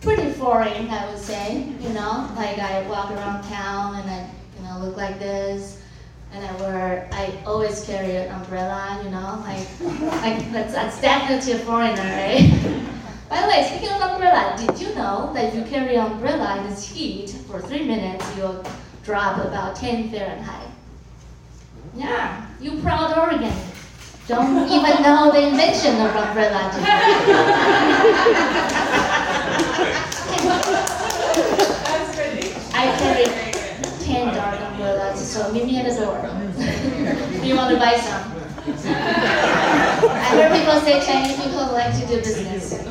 [0.00, 1.74] pretty foreign, I would say.
[1.80, 5.75] You know, like I walk around town and I, you know, look like this
[6.36, 9.66] and I wear, I always carry an umbrella, you know, like,
[10.20, 12.50] like that's, that's definitely a foreigner, right?
[13.30, 16.58] By the way, speaking of umbrella, did you know that if you carry an umbrella
[16.58, 18.62] in this heat for three minutes, you'll
[19.02, 20.68] drop about 10 Fahrenheit?
[21.94, 23.56] Yeah, you proud Oregon.
[24.28, 26.70] Don't even know the invention of umbrella.
[26.74, 26.86] do you?
[32.74, 33.24] I carry
[34.04, 34.34] 10
[35.36, 36.22] so meet me at the door.
[37.40, 38.32] Do you want to buy some?
[38.88, 42.72] I heard people say Chinese people like to do business.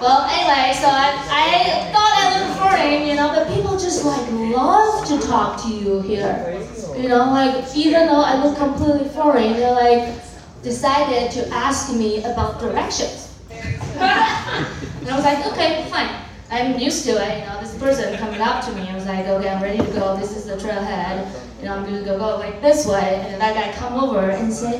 [0.00, 4.30] well, anyway, so I, I thought I looked foreign, you know, but people just like
[4.32, 6.60] love to talk to you here.
[6.96, 10.14] You know, like even though I look completely foreign, they like
[10.62, 13.38] decided to ask me about directions.
[13.50, 16.23] and I was like, okay, fine.
[16.54, 19.26] I'm used to it, you know, this person coming up to me, I was like,
[19.26, 21.26] okay, I'm ready to go, this is the trailhead,
[21.58, 23.94] you know, I'm going to go, go like this way, and then that guy come
[23.94, 24.78] over and say,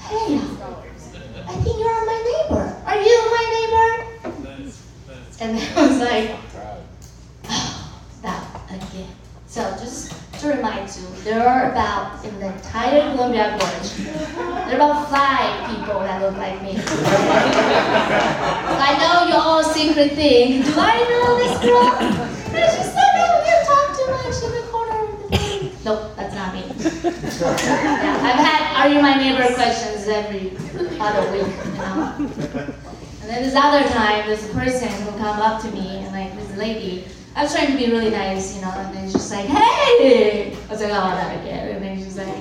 [0.00, 3.86] hey, I think you're my neighbor, are you my neighbor?
[5.40, 6.36] And I was like,
[7.48, 9.08] oh, that again.
[9.46, 10.12] So just
[10.46, 13.90] to remind you, there are about, in the entire Columbia Gorge,
[14.66, 16.78] there are about five people that look like me.
[18.78, 21.90] I know you all secret think, do I know this girl?
[21.98, 25.26] And she said, no, you talk too much in the corner of the.
[25.84, 26.62] Nope, that's not me.
[27.42, 30.52] Yeah, I've had Are You My Neighbor questions every
[31.00, 32.14] other week, know?
[33.22, 36.56] And then this other time, this person who come up to me, and like this
[36.56, 37.04] lady,
[37.36, 40.56] I was trying to be really nice, you know, and then just like, hey!
[40.56, 41.68] I was like, oh, not again.
[41.76, 42.34] And then she's like,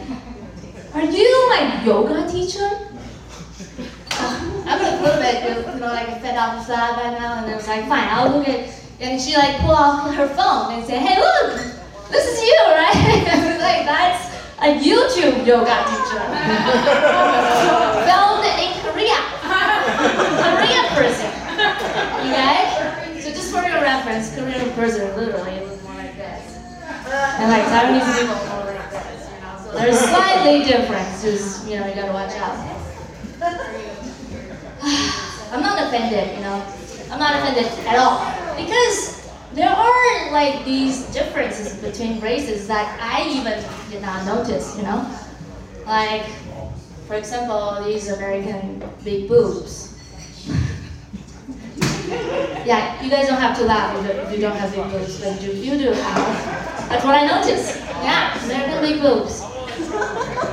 [0.95, 2.63] are you my yoga teacher?
[4.65, 7.55] I'm a little bit, you know, like fed up with that by now, and I
[7.57, 10.97] was like, fine, I'll look at, and she like pull off her phone and say,
[10.97, 11.59] hey, look,
[12.09, 12.95] this is you, right?
[12.95, 14.31] I was like, that's
[14.63, 16.23] a YouTube yoga teacher.
[18.07, 19.19] Filmed in Korea.
[20.39, 21.35] Korean person.
[21.55, 22.74] So just
[23.55, 26.55] for your reference, Korean person literally look more like this.
[27.39, 29.55] And like Taiwanese people more like this, you know.
[29.63, 32.57] So there's slightly difference, just you know, you gotta watch out.
[35.51, 36.61] I'm not offended, you know.
[37.11, 38.19] I'm not offended at all
[38.57, 44.83] because there are like these differences between races that I even did not notice, you
[44.83, 45.09] know.
[45.85, 46.25] Like,
[47.07, 49.94] for example, these American big boobs.
[52.65, 53.95] Yeah, you guys don't have to laugh
[54.33, 56.89] you don't have big boobs, but you, you do have.
[56.89, 57.77] That's what I noticed.
[58.03, 59.41] Yeah, American big boobs.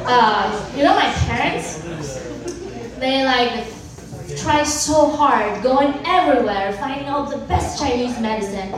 [0.04, 1.78] Uh, you know my parents?
[2.98, 3.66] They like
[4.38, 8.74] try so hard, going everywhere, finding out the best Chinese medicine,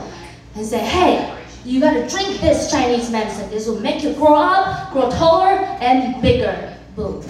[0.55, 3.49] and say, hey, you gotta drink this Chinese medicine.
[3.49, 6.77] This will make you grow up, grow taller, and bigger.
[6.95, 7.23] Boom.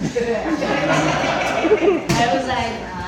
[0.00, 0.16] I
[2.34, 2.99] was like,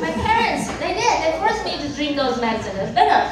[0.00, 1.14] my, parents, they did.
[1.22, 2.76] They forced me to drink those medicines.
[2.78, 3.22] It's better.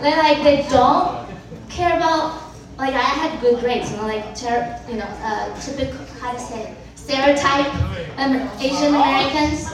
[0.00, 1.28] They like they don't
[1.68, 2.42] care about
[2.78, 6.38] like I had good grades, you know, like ter- you know, uh, typical how to
[6.38, 7.72] say stereotype
[8.18, 9.72] um, Asian Americans.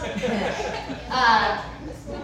[1.10, 1.62] Uh,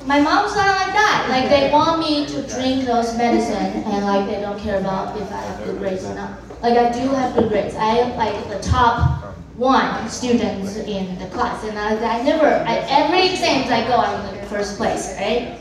[0.06, 1.26] my mom's not like that.
[1.28, 5.30] Like they want me to drink those medicine and like they don't care about if
[5.30, 6.30] I have good grades or not.
[6.62, 7.74] Like I do have good grades.
[7.74, 9.27] I am like the top
[9.58, 14.34] one students in the class, and I, I never, I, every exams I go, I'm
[14.34, 15.58] in the first place, right?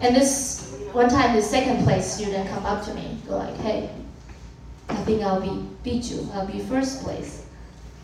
[0.00, 3.90] And this one time, the second place student come up to me, go like, hey,
[4.88, 6.26] I think I'll be beat you.
[6.32, 7.46] I'll be first place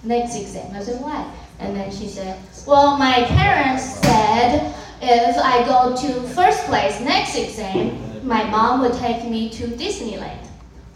[0.03, 0.75] next exam.
[0.75, 1.33] I said, why?
[1.59, 7.37] And then she said, well, my parents said if I go to first place next
[7.37, 10.47] exam, my mom would take me to Disneyland.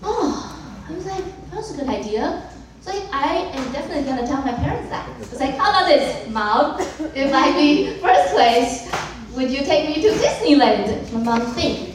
[0.03, 2.51] Oh, I was like, that's a good idea.
[2.85, 5.09] So I am definitely gonna tell my parents that.
[5.09, 6.79] I was like, how about this, mom?
[7.15, 8.93] If I be first place,
[9.35, 11.11] would you take me to Disneyland?
[11.15, 11.95] My mom think,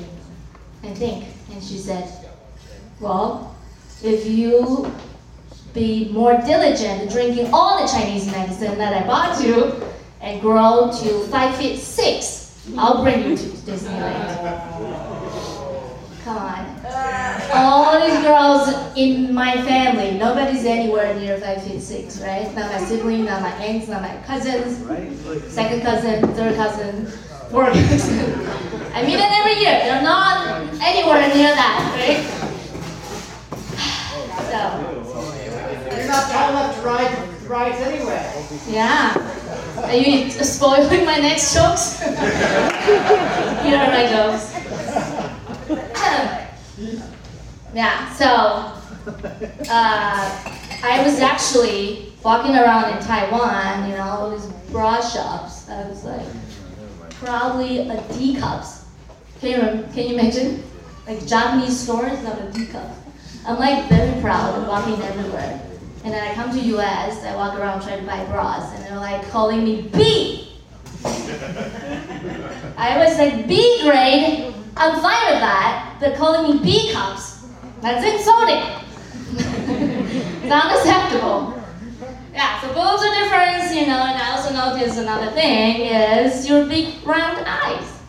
[0.81, 2.09] and think, and she said,
[2.99, 3.55] well,
[4.01, 4.91] if you
[5.75, 9.83] be more diligent drinking all the Chinese medicine that I bought you
[10.21, 14.41] and grow to five feet six, I'll bring you to Disneyland.
[16.23, 16.78] Come on.
[17.51, 22.53] All these girls in my family, nobody's anywhere near five feet six, right?
[22.55, 24.77] Not my sibling, not my aunts, not my cousins,
[25.51, 27.07] second cousin, third cousin,
[27.49, 28.47] fourth cousin.
[28.93, 29.79] I meet them every year.
[29.79, 30.47] They're not
[30.81, 32.23] anywhere near that, right?
[34.49, 34.61] So,
[35.95, 38.45] You're not tall enough to ride rides anyway.
[38.69, 39.13] yeah.
[39.83, 41.99] Are you spoiling my next jokes?
[42.03, 44.53] Here are my jokes.
[47.79, 48.25] yeah, so
[49.69, 50.25] uh,
[50.83, 55.69] I was actually walking around in Taiwan, you know, all these bra shops.
[55.69, 56.27] I was like,
[57.23, 58.83] probably a D cups.
[59.39, 60.61] Can you, can you imagine?
[61.07, 62.91] Like Japanese stores of a D cup.
[63.47, 65.61] I'm like very proud of walking everywhere.
[66.03, 68.99] And then I come to US, I walk around trying to buy bras, and they're
[68.99, 70.59] like calling me B.
[72.75, 74.53] I was like B grade.
[74.75, 75.95] I'm fine with that.
[76.01, 77.28] They're calling me B cups.
[77.81, 78.63] That's insulting.
[80.43, 81.55] it's unacceptable.
[82.33, 86.65] Yeah, so boobs are different, you know, and I also noticed another thing is your
[86.65, 87.99] big round eyes.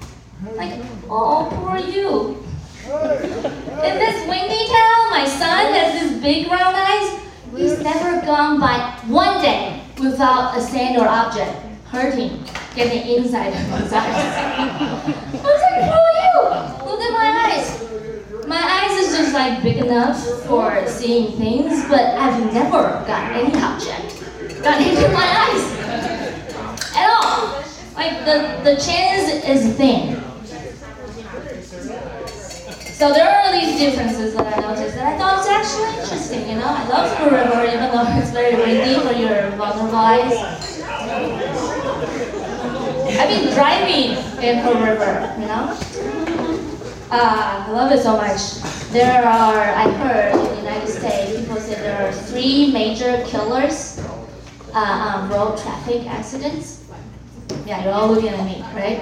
[0.57, 2.45] Like, oh, poor you.
[2.91, 7.21] In this windy town, my son has these big round eyes.
[7.57, 11.53] He's never gone by one day without a sand or object
[11.87, 12.43] hurting,
[12.75, 14.15] getting inside of his eyes.
[14.15, 16.91] I was like, poor you.
[16.91, 17.90] Look at my eyes.
[18.51, 23.55] My eyes is just like big enough for seeing things, but I've never got any
[23.63, 24.21] object
[24.61, 25.63] got into my eyes
[26.97, 27.63] at all.
[27.95, 30.21] Like the the chance is thin.
[32.93, 36.49] So there are these differences that I noticed that I thought was actually interesting.
[36.51, 40.35] You know, I love the river even though it's very windy for your vulnerable eyes.
[43.17, 45.35] I've been driving in a river.
[45.39, 46.00] You know.
[47.13, 48.63] Uh, I love it so much.
[48.93, 53.99] There are, I heard in the United States, people say there are three major killers
[54.73, 56.89] uh, on road traffic accidents.
[57.67, 59.01] Yeah, you're all looking at me, right?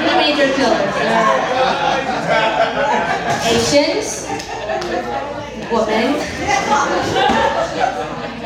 [0.00, 0.96] three major killers.
[0.96, 1.52] Are
[3.52, 4.26] Asians,
[5.70, 6.16] women,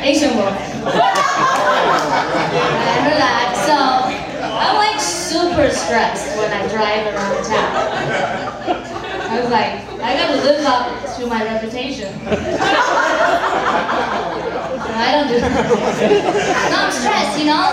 [0.03, 0.55] Asian women.
[2.87, 3.53] I heard that.
[3.67, 4.06] So
[4.59, 7.77] I'm like super stressed when I drive around town.
[9.29, 12.13] I was like, I gotta live up to my reputation.
[14.99, 16.71] I don't do that.
[16.71, 17.65] No, I'm stressed, you know?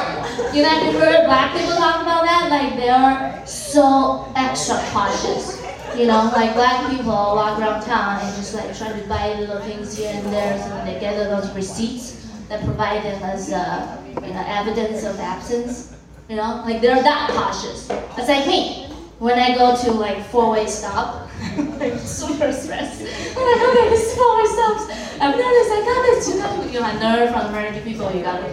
[0.53, 2.49] You guys have heard black people talk about that?
[2.49, 5.63] Like they are so extra cautious
[5.95, 9.59] you know, like black people walk around town and just like try to buy little
[9.61, 14.33] things here and there, so they gather those receipts that provide them as uh, you
[14.33, 15.95] know evidence of absence.
[16.33, 17.87] You know, like they're that cautious.
[18.17, 18.87] It's like me
[19.19, 23.01] when I go to like four-way stop, I'm super stressed.
[23.01, 24.89] Okay, this is four-way stops.
[25.21, 26.29] I've this, I got this.
[26.29, 28.11] You know, you have nerve from American people.
[28.11, 28.47] You gotta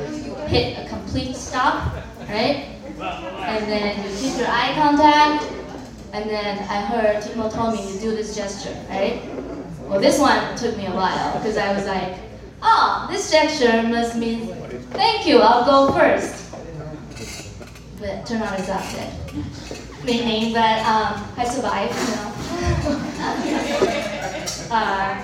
[0.47, 1.95] hit a complete stop,
[2.29, 2.69] right?
[3.01, 5.51] And then you keep your eye contact.
[6.13, 9.23] And then I heard people told me to do this gesture, right?
[9.89, 12.19] Well, this one took me a while because I was like,
[12.61, 14.53] oh, this gesture must mean
[14.91, 15.39] thank you.
[15.39, 16.50] I'll go first.
[18.01, 22.33] But turn out opposite meaning that um, I survived, you know.
[24.71, 25.23] uh,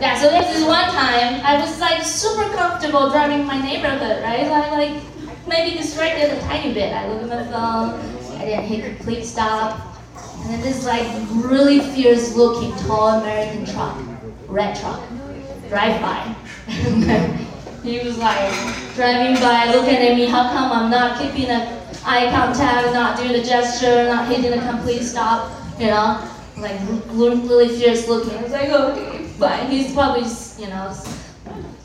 [0.00, 4.46] yeah, so there's this one time I was like super comfortable driving my neighborhood, right?
[4.46, 5.02] So I like
[5.46, 6.92] maybe distracted a tiny bit.
[6.92, 9.80] I look at my phone, I didn't hit complete stop,
[10.40, 13.96] and then this like really fierce looking tall American truck,
[14.48, 15.00] red truck,
[15.68, 16.34] drive by.
[17.84, 18.52] he was like
[18.94, 23.32] driving by, looking at me, how come I'm not keeping a eye contact, not doing
[23.32, 26.28] the gesture, not hitting a complete stop, you know,
[26.58, 26.78] like
[27.12, 28.36] really fierce looking.
[28.36, 29.70] I was like, okay, fine.
[29.70, 30.28] He's probably,
[30.62, 30.94] you know,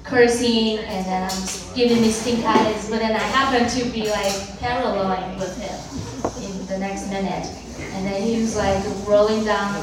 [0.03, 4.59] cursing and then I'm giving me stink eyes, but then I happen to be like
[4.59, 7.45] paralleling with him in the next minute.
[7.93, 9.74] And then he was like rolling down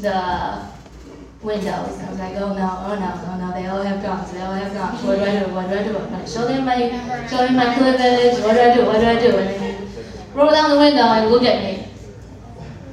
[0.00, 0.73] the
[1.44, 2.00] windows.
[2.00, 4.54] I was like, oh no, oh no, oh no, they all have guns, they all
[4.54, 5.02] have guns.
[5.02, 5.54] What do I do?
[5.54, 5.92] What do I do?
[5.92, 6.78] Gonna show them my,
[7.28, 8.40] show them my cleavage.
[8.42, 8.86] What do I do?
[8.86, 9.36] What do I do?
[9.36, 9.76] And he
[10.34, 11.86] rolled down the window and looked at me,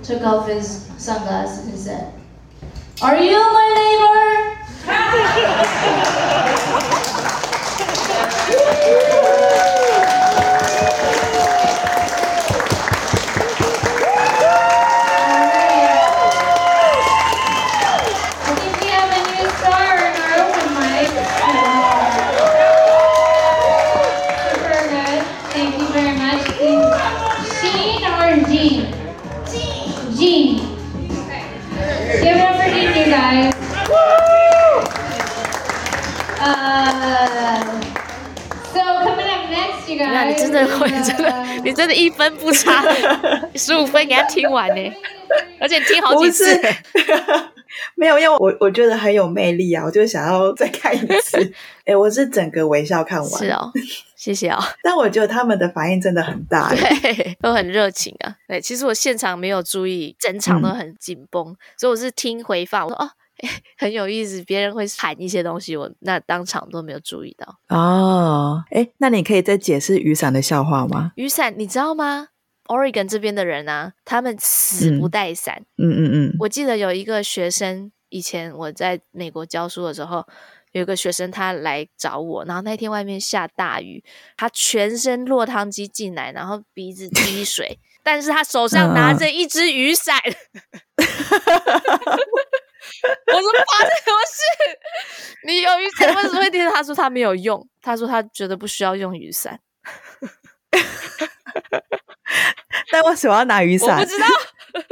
[0.04, 2.14] took off his sunglasses and said,
[3.02, 4.58] Are you my neighbor?
[9.34, 9.88] I
[40.52, 42.84] 真的会真的 uh,， 你真的一分不差，
[43.56, 44.94] 十五分给他听完呢，
[45.60, 46.60] 而且听好几次
[47.96, 51.54] 没有，因为我我觉得很有魅力啊，我就想要再看一次。
[51.86, 53.72] 哎，我是整个微笑看完，是哦，
[54.16, 54.60] 谢谢哦。
[54.84, 58.36] 但我觉得他们的反应真的很大，对，都很热情啊。
[58.48, 63.10] 对，其实我现场没有注意，整场都很紧绷，所以我是听回放，我说哦，
[63.78, 67.60] 很有意思，别人会喊一些东西，我那当场都没有注意到。
[67.70, 71.12] 哦，哎，那你可以再解释雨伞的笑话吗？
[71.16, 72.28] 雨伞你知道吗
[72.66, 75.66] ？Oregon 这边的人啊，他们死不带伞。
[75.78, 80.26] 嗯嗯嗯，我记得有一个学生，以前我在美国教书的时候，
[80.72, 84.04] 有一个学生他来找我，然后那天外面下大雨，
[84.38, 90.18] 他全身落汤鸡进来，然后鼻子滴水， 但是他手上拿着一只雨伞。
[93.28, 94.42] 我说发生什么事？
[95.48, 96.60] 你有雨伞为什么会滴？
[96.70, 99.60] 他说他没有用，他说他觉得不需要用雨伞。
[102.92, 103.98] 但为什么要拿雨伞？
[103.98, 104.28] 我不知道，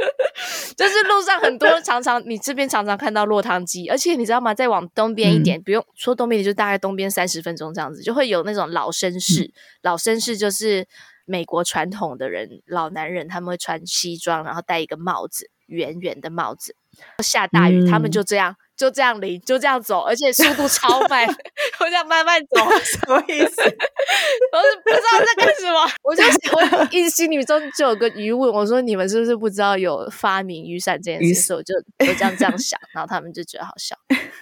[0.76, 4.54] 就是路上很多常常你这边常常看到落汤鸡，而且你知道吗？
[4.54, 9.44] 再往东边一点，嗯、不用说东边，你就大概东边三十分钟这样子，就会有那种老绅士。
[9.44, 10.86] 嗯、老绅士就是
[11.26, 16.76] 美国传统的人，老男人他们会穿西装，然后戴一个帽子，圆圆的帽子。
[17.22, 18.56] 下大雨，嗯、他们就这样。
[18.76, 23.60] 就这样淋，就这样走，而且速度超 慢，我这样慢慢走， 什么意思？
[23.60, 31.42] 我是不知道在干什么，我就我一心里中就有个疑问，我说你们是不是不知道有发明雨伞这件事？
[31.42, 33.94] 是我就我这样这样想，然后他们就觉得好笑。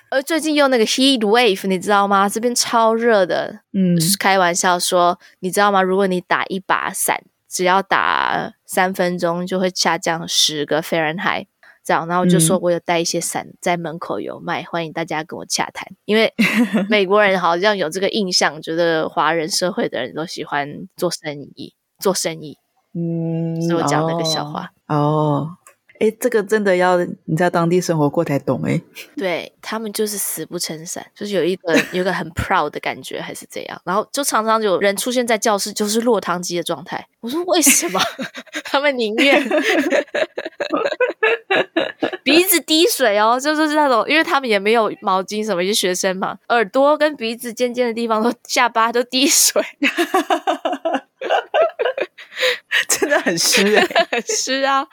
[0.09, 2.29] 而最近用那个 heat wave，你知道吗？
[2.29, 5.83] 这边超热的，嗯，开玩笑说，你知道吗？
[5.83, 11.46] 如果你打一把伞，只要打三分钟，就会下降十个 Fahrenheit。
[11.86, 15.88] 然后就说，我有带一些伞在门口有卖，嗯、欢迎大家跟我洽谈。
[16.05, 16.34] 因为
[16.90, 22.59] 美国人好像有这个印象，觉得华人社会的人都喜欢做生意，做生意。
[22.92, 24.70] 嗯，所以我讲那个笑话。
[24.86, 25.57] 哦，
[26.01, 28.80] 哎，这个真的要你在当地生活过才懂哎。
[29.16, 33.80] 对，他们就是死不撑伞，就是有一个有一个很 proud 的感觉，还是怎样。
[33.84, 37.07] 然后就常常有人出现在教室，就是落汤鸡的状态。
[37.20, 38.01] 我说为什么？
[38.64, 39.42] 他们宁愿。
[42.22, 49.62] 鼻子滴水哦，就是那种，因为他们也没有毛巾什么，一些学生嘛，耳朵跟鼻子尖尖的地方都下巴都滴水，
[52.89, 54.87] 真的很湿哎、欸，很湿啊！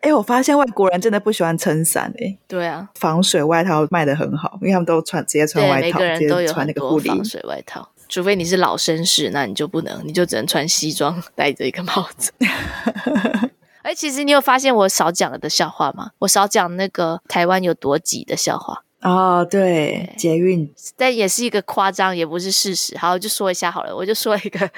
[0.00, 2.36] 哎、哎，我发现外国人真的不喜欢撑伞哎。
[2.46, 7.88] 对啊，防水外套卖的很好，因为他们都穿直接穿外套，每个人都有穿那个护防水外套。
[8.08, 12.32] 除非你是老绅士，那你就不能，你就只能穿西装，戴着一个帽子。
[13.82, 16.10] 哎，其实你有发现我少讲了的笑话吗？
[16.20, 18.82] 我少讲那个台湾有多挤的笑话。
[19.02, 22.96] 哦，对，捷运，但也是一个夸张，也不是事实。
[22.98, 24.70] 好，我就说一下好了，我就说一个。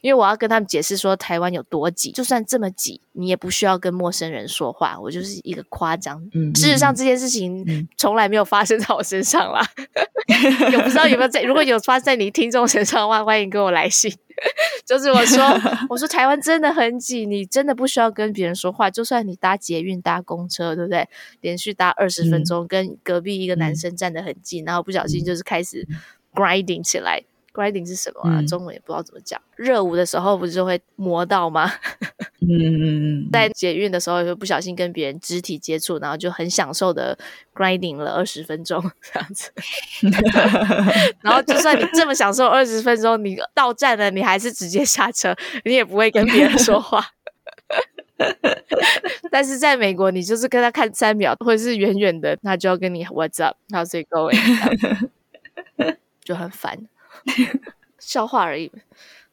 [0.00, 4.98] 因为我要跟他们解释说台湾有多挤，就算这么挤，你也不需要跟陌生人说话。
[5.00, 6.22] 我就是一个夸张。
[6.34, 9.66] 嗯，事实上这件事情从来没有发生在我身上啦。
[10.72, 14.12] 也不知道有没有在，如果有发生在你听众身上的话，欢迎跟我来信。
[14.84, 15.42] 就是我说，
[15.88, 18.90] 我说台湾真的很挤，你真的不需要跟别人说话。
[18.90, 21.08] 就算你搭捷运、搭公车，对不对？
[21.40, 25.86] 连续搭二十分钟，跟隔壁一个男生站得很近，然后不小心就是开始
[26.34, 27.22] grinding 起来。
[27.54, 28.42] Grinding 是什么啊？
[28.42, 29.40] 中文也不知道怎么讲。
[29.54, 31.70] 热舞的时候不是就会磨到吗？
[32.40, 33.30] 嗯嗯嗯。
[33.32, 37.16] 在捷运的时候就不小心跟别人肢体接触，然后就很享受的
[37.54, 39.52] grinding 了二十分钟这样子。
[41.22, 45.32] 然后就算你这么享受二十分钟，你到站了，你还是直接下车，
[45.64, 47.06] 你也不会跟别人说话。
[49.30, 55.08] 但是在美国，你就是跟他看三秒，或者是远远的，他就要跟你 What's up？How's it going？
[56.24, 56.88] 就很烦。
[57.98, 58.70] 笑话而已，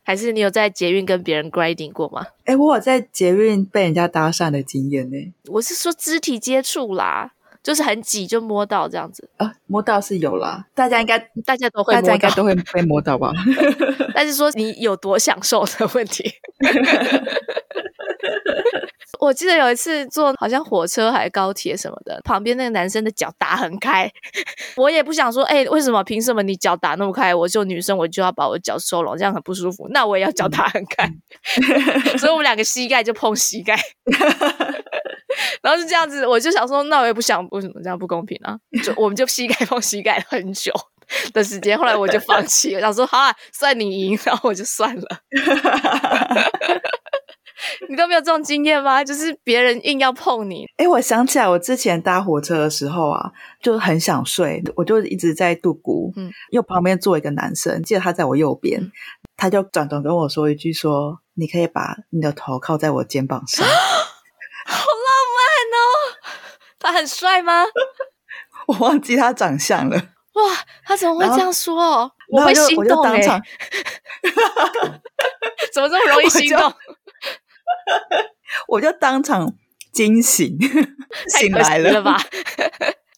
[0.04, 2.26] 还是你有在捷运跟别人 grinding 过吗？
[2.46, 5.34] 哎、欸，我有在捷运被人家搭讪的经验呢。
[5.48, 13.32] 我是说肢体接触啦，就是很挤就摸到这样子啊，摸到是有啦，大家应该大家都会大家应该都会 被摸到吧？
[14.16, 16.32] 但是说你有多享受的问题。
[19.20, 24.12] 我记得有一次坐好像火车还是高铁什么的，旁边那个男生的脚打很开，
[24.76, 26.04] 我也不想说，哎、欸，为什么？
[26.04, 27.34] 凭什么你脚打那么开？
[27.36, 29.88] 我就女生，我就要把我脚收拢，这样很不舒服。
[29.90, 31.08] 那我也要脚打很开，
[32.18, 33.80] 所以我们两个膝盖就碰膝盖，
[35.62, 36.26] 然后是这样子。
[36.26, 38.58] 我就想说，那我也不想，为什么这样不公平啊？
[38.84, 40.74] 就我们就膝盖碰膝盖很久
[41.34, 45.04] 的时间，后来我就放弃了，想说好啊，算你赢，然后我就算了。
[47.90, 49.04] 你都没有这种经验吗？
[49.04, 50.66] 就是别人硬要碰你。
[50.78, 56.14] 诶，我想起来，我之前搭火车的时候啊，就很想睡，我就一直在度孤。
[56.16, 58.92] 嗯，因为旁边坐一个男生，记得他在我右边，嗯、
[59.36, 63.66] 他就转头跟我说一句说：“说你可以把你的头靠在我肩膀上。
[64.66, 64.86] ”好浪
[65.36, 65.82] 漫哦！
[66.80, 67.66] 他很帅吗？
[68.68, 69.98] 我忘记他长相了。
[70.34, 70.44] 哇，
[70.86, 72.10] 他怎么会这样说？
[72.30, 73.22] 我会心动哎！
[75.74, 76.74] 怎么这么容易心动？
[78.68, 79.54] 我就当场
[79.92, 80.58] 惊醒，
[81.28, 82.18] 醒来了，了吧？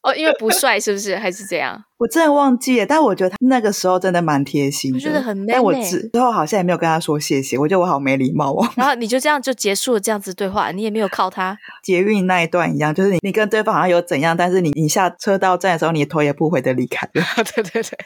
[0.04, 1.16] 哦，因为不帅，是不是？
[1.16, 1.82] 还是这样？
[1.98, 5.48] 我真的忘记了，但我觉得他那个时候真的蛮贴心的，我觉得很 man。
[5.54, 8.70] 但我之后好像也没有跟他说谢谢，我觉得我好没礼貌哦。
[8.76, 11.58] 然后你就这样就结束了这样子对话，你也没有靠他。
[11.82, 17.24] 捷运那一段一样，就是你你跟对方好像有怎样，但是你你下车到站的时候，你头也不回的离开了。
[17.56, 17.98] 对对对，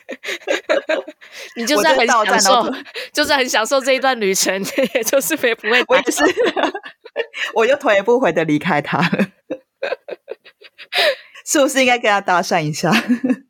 [1.55, 2.73] 你就算很享受，
[3.13, 4.53] 就算很享受这一段旅程，
[4.95, 6.23] 也就是也不会，我也是，
[7.53, 9.27] 我就头也不回的离开他了。
[11.45, 12.91] 是不是应该跟他搭讪一下？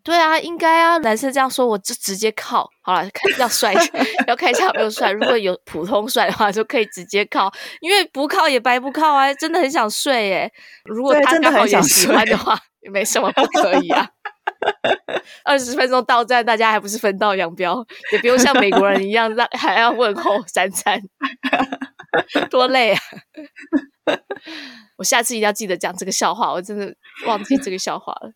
[0.04, 0.98] 对啊，应该啊。
[1.00, 3.02] 男生这样说，我就直接靠好了。
[3.12, 3.74] 看要帅，
[4.28, 5.10] 要看一下有没有帅。
[5.12, 9.34] 如果有普通帅的话，就可以直接靠，因为不靠也白不靠啊。
[9.34, 10.52] 真的很想睡耶。
[10.86, 14.08] 如果他刚好也喜欢的话，也没什么不可以啊。
[15.44, 17.86] 二十分钟到站，大家还不是分道扬镳？
[18.12, 21.02] 也不用像美国人一样让还要问候三餐，
[22.50, 23.00] 多累啊！
[24.98, 26.94] 我下次一定要记得讲这个笑话，我真的
[27.26, 28.32] 忘记这个笑话了。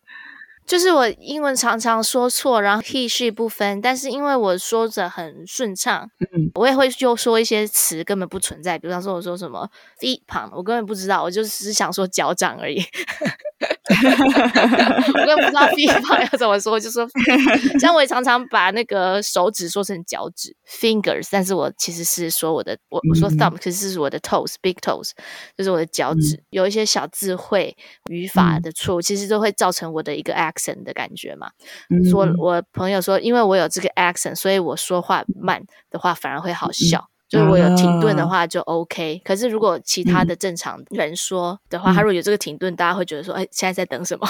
[0.64, 12.80] 就是我英文常常说错，然后 he she 不分，但是因为我说着很顺畅，嗯，我也会就说一些词根本不存在，比方说我说什么 feet 旁，我根本不知道，我就只是想说脚掌而已。
[13.92, 17.06] 我也不知道 feet 旁要怎么说，就说
[17.80, 25.10] 像我也常常把那个手指说成脚趾 fingers，但是我其实是说我的我我说 thumb，可是是我的 toes big toes，
[25.56, 27.76] 就是我的脚趾，嗯、有一些小智慧
[28.08, 31.50] 语法的错误，其实都会造成我的一个 accent 的感觉嘛。
[31.90, 37.08] 嗯、说我朋友说，因为我有这个 accent，所以我说话慢的话反而会好笑。
[37.32, 44.28] 嗯就是我有停顿的话就 OK，、啊、可是如果其他的正常人说的话，嗯、他如果有这个停顿，大家会觉得说，哎，现在在等什么？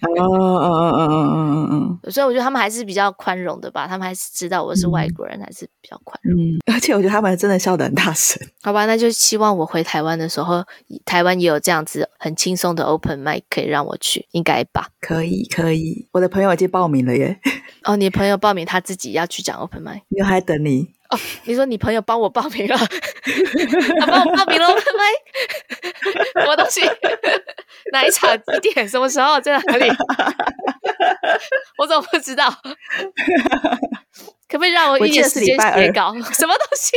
[0.00, 6.40] 哦哦哦哦哦哦哦，所以我觉得他们还是比较宽容的吧，他们还是知道我是外国人，嗯、还是比较宽容。
[6.40, 8.40] 嗯，而且我觉得他们真的笑得很大声。
[8.62, 10.64] 好吧，那就希望我回台湾的时候，
[11.04, 14.88] 台湾也有这样子很轻松的 open mic 可以让我去，应该吧？
[15.00, 16.06] 可以，可以。
[16.12, 17.40] 我的朋友已经报名了耶。
[17.82, 20.88] 哦，你朋友报名他自己要去讲 open mic，有还等你。
[21.10, 24.78] 哦，你说你朋友帮我报名了，他帮我报名了，我
[26.40, 26.82] 什么东西？
[27.92, 28.30] 哪一场？
[28.36, 28.86] 几点？
[28.86, 29.40] 什么时候？
[29.40, 29.87] 在哪里？
[31.78, 32.48] 我怎么不知道？
[34.48, 36.12] 可不可以让我一点时间写稿？
[36.32, 36.92] 什么东西？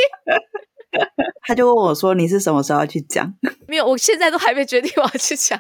[1.44, 3.34] 他就问我说：“你是什么时候要去讲？”
[3.84, 5.60] 我现在都还没决定我要去讲。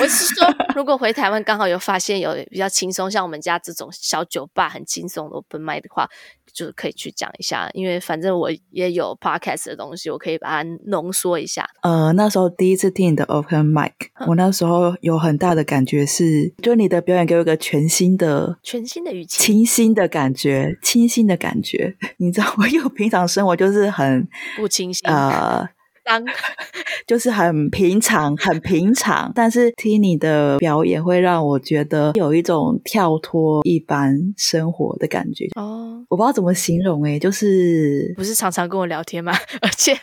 [0.00, 6.08] 我是说，如果回台湾刚好有发现有比较轻松，像我们家这种小酒吧很轻松的 open mic 的话，
[6.52, 7.68] 就可以去讲一下。
[7.72, 11.68] 因为反正我也有 podcast 的东西，我可以把它浓缩一下。
[11.82, 21.96] 呃，那时候第一次听你的 open mic，嗯，我那时候有很大的感觉是，就你的表演给我一个全新的、全新的语气、清新的感觉、清新的感觉。
[22.18, 25.68] 你知道，我有平常生活就是很不清新呃。
[26.04, 26.22] 当
[27.06, 36.04] 就是很平常，很平常，但是听你的表演会让我觉得有一种跳脱一般生活的感觉哦。
[36.08, 39.32] 我不知道怎么形容诶，就是不是常常跟我聊天吗？
[39.62, 39.96] 而且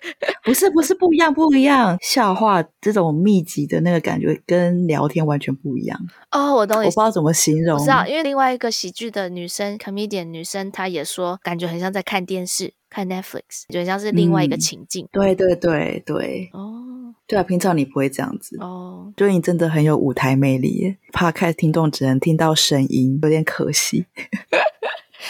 [0.43, 5.99] 不是不是不一样不一样，笑话这种密集的那个感觉跟聊天完全不一样
[6.31, 6.55] 哦。
[6.55, 12.73] 我懂你，我不知道怎么形容，我知道，因为另外一个喜剧的女生 comedian 女生，她也说感觉很像在看电视。
[12.91, 15.05] 看 Netflix，就像是另外一个情境。
[15.05, 20.97] 嗯、对对对对，哦，对啊，平常你不会这样子哦，就你真的很有舞台魅力耶。
[21.13, 24.05] Podcast 听众只能听到声音，有点可惜。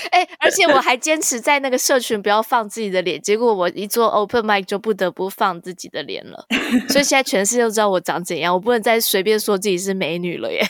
[0.09, 6.45] 哎、欸，而且我还坚持在那个社群不要放自己的脸，结果我一做 Open Mic 就不得不放自己的脸了。
[6.87, 10.61] 所以现在全世界都知道我长怎样，我不能再随便说自己是美女了耶。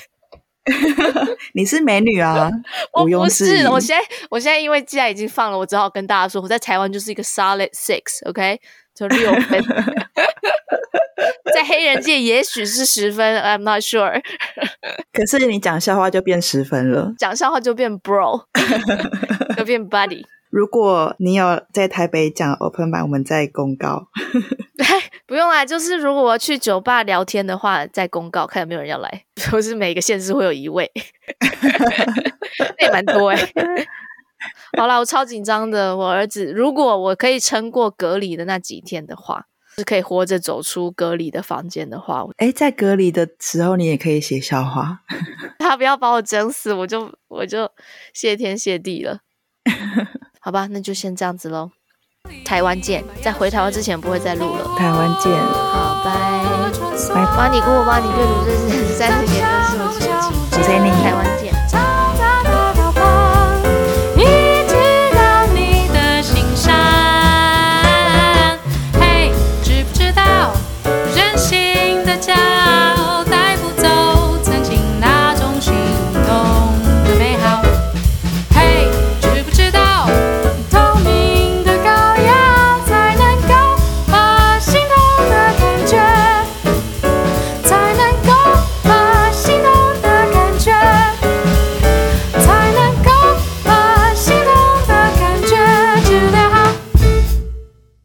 [1.53, 2.49] 你是美女啊！
[2.93, 8.59] 我不是，我现在我现在因为既然已经放了，我只好跟大家说，我在台湾就是一个 solid six，OK，、okay?
[8.93, 9.63] 就六分，
[11.53, 14.21] 在黑人界也许是十分，I'm not sure。
[15.13, 18.43] 可是你讲笑话就变十分了，讲笑话就变 bro，
[19.55, 20.23] 就变 buddy。
[20.49, 24.07] 如果你有在台北讲 open mic，我们再公告。
[25.31, 29.23] 不用啦，就是如果我要去酒吧聊天的话，再公告看有没有人要来。
[29.49, 30.91] 不是每个县市会有一位，
[32.77, 33.37] 那也蛮多哎。
[34.77, 35.95] 好啦，我超紧张的。
[35.95, 39.45] 我儿子，如果我可以撑过隔离的那几天的话，
[39.77, 44.99] 是可以活着走出隔离的房间的话，哎，在隔离的时候你也可以写笑话。
[45.59, 47.71] 他不要把我整死，我就我就
[48.13, 49.19] 谢天谢地了。
[50.41, 51.71] 好吧，那就先这样子喽。
[52.43, 54.69] 台湾见，在回台湾之前不会再录了。
[54.77, 57.25] 台湾见，好，拜拜。
[57.35, 59.49] 帮你姑，我帮你阅读，这是三十年的
[59.93, 60.31] 事情。
[60.51, 61.40] 谢谢你，台湾见。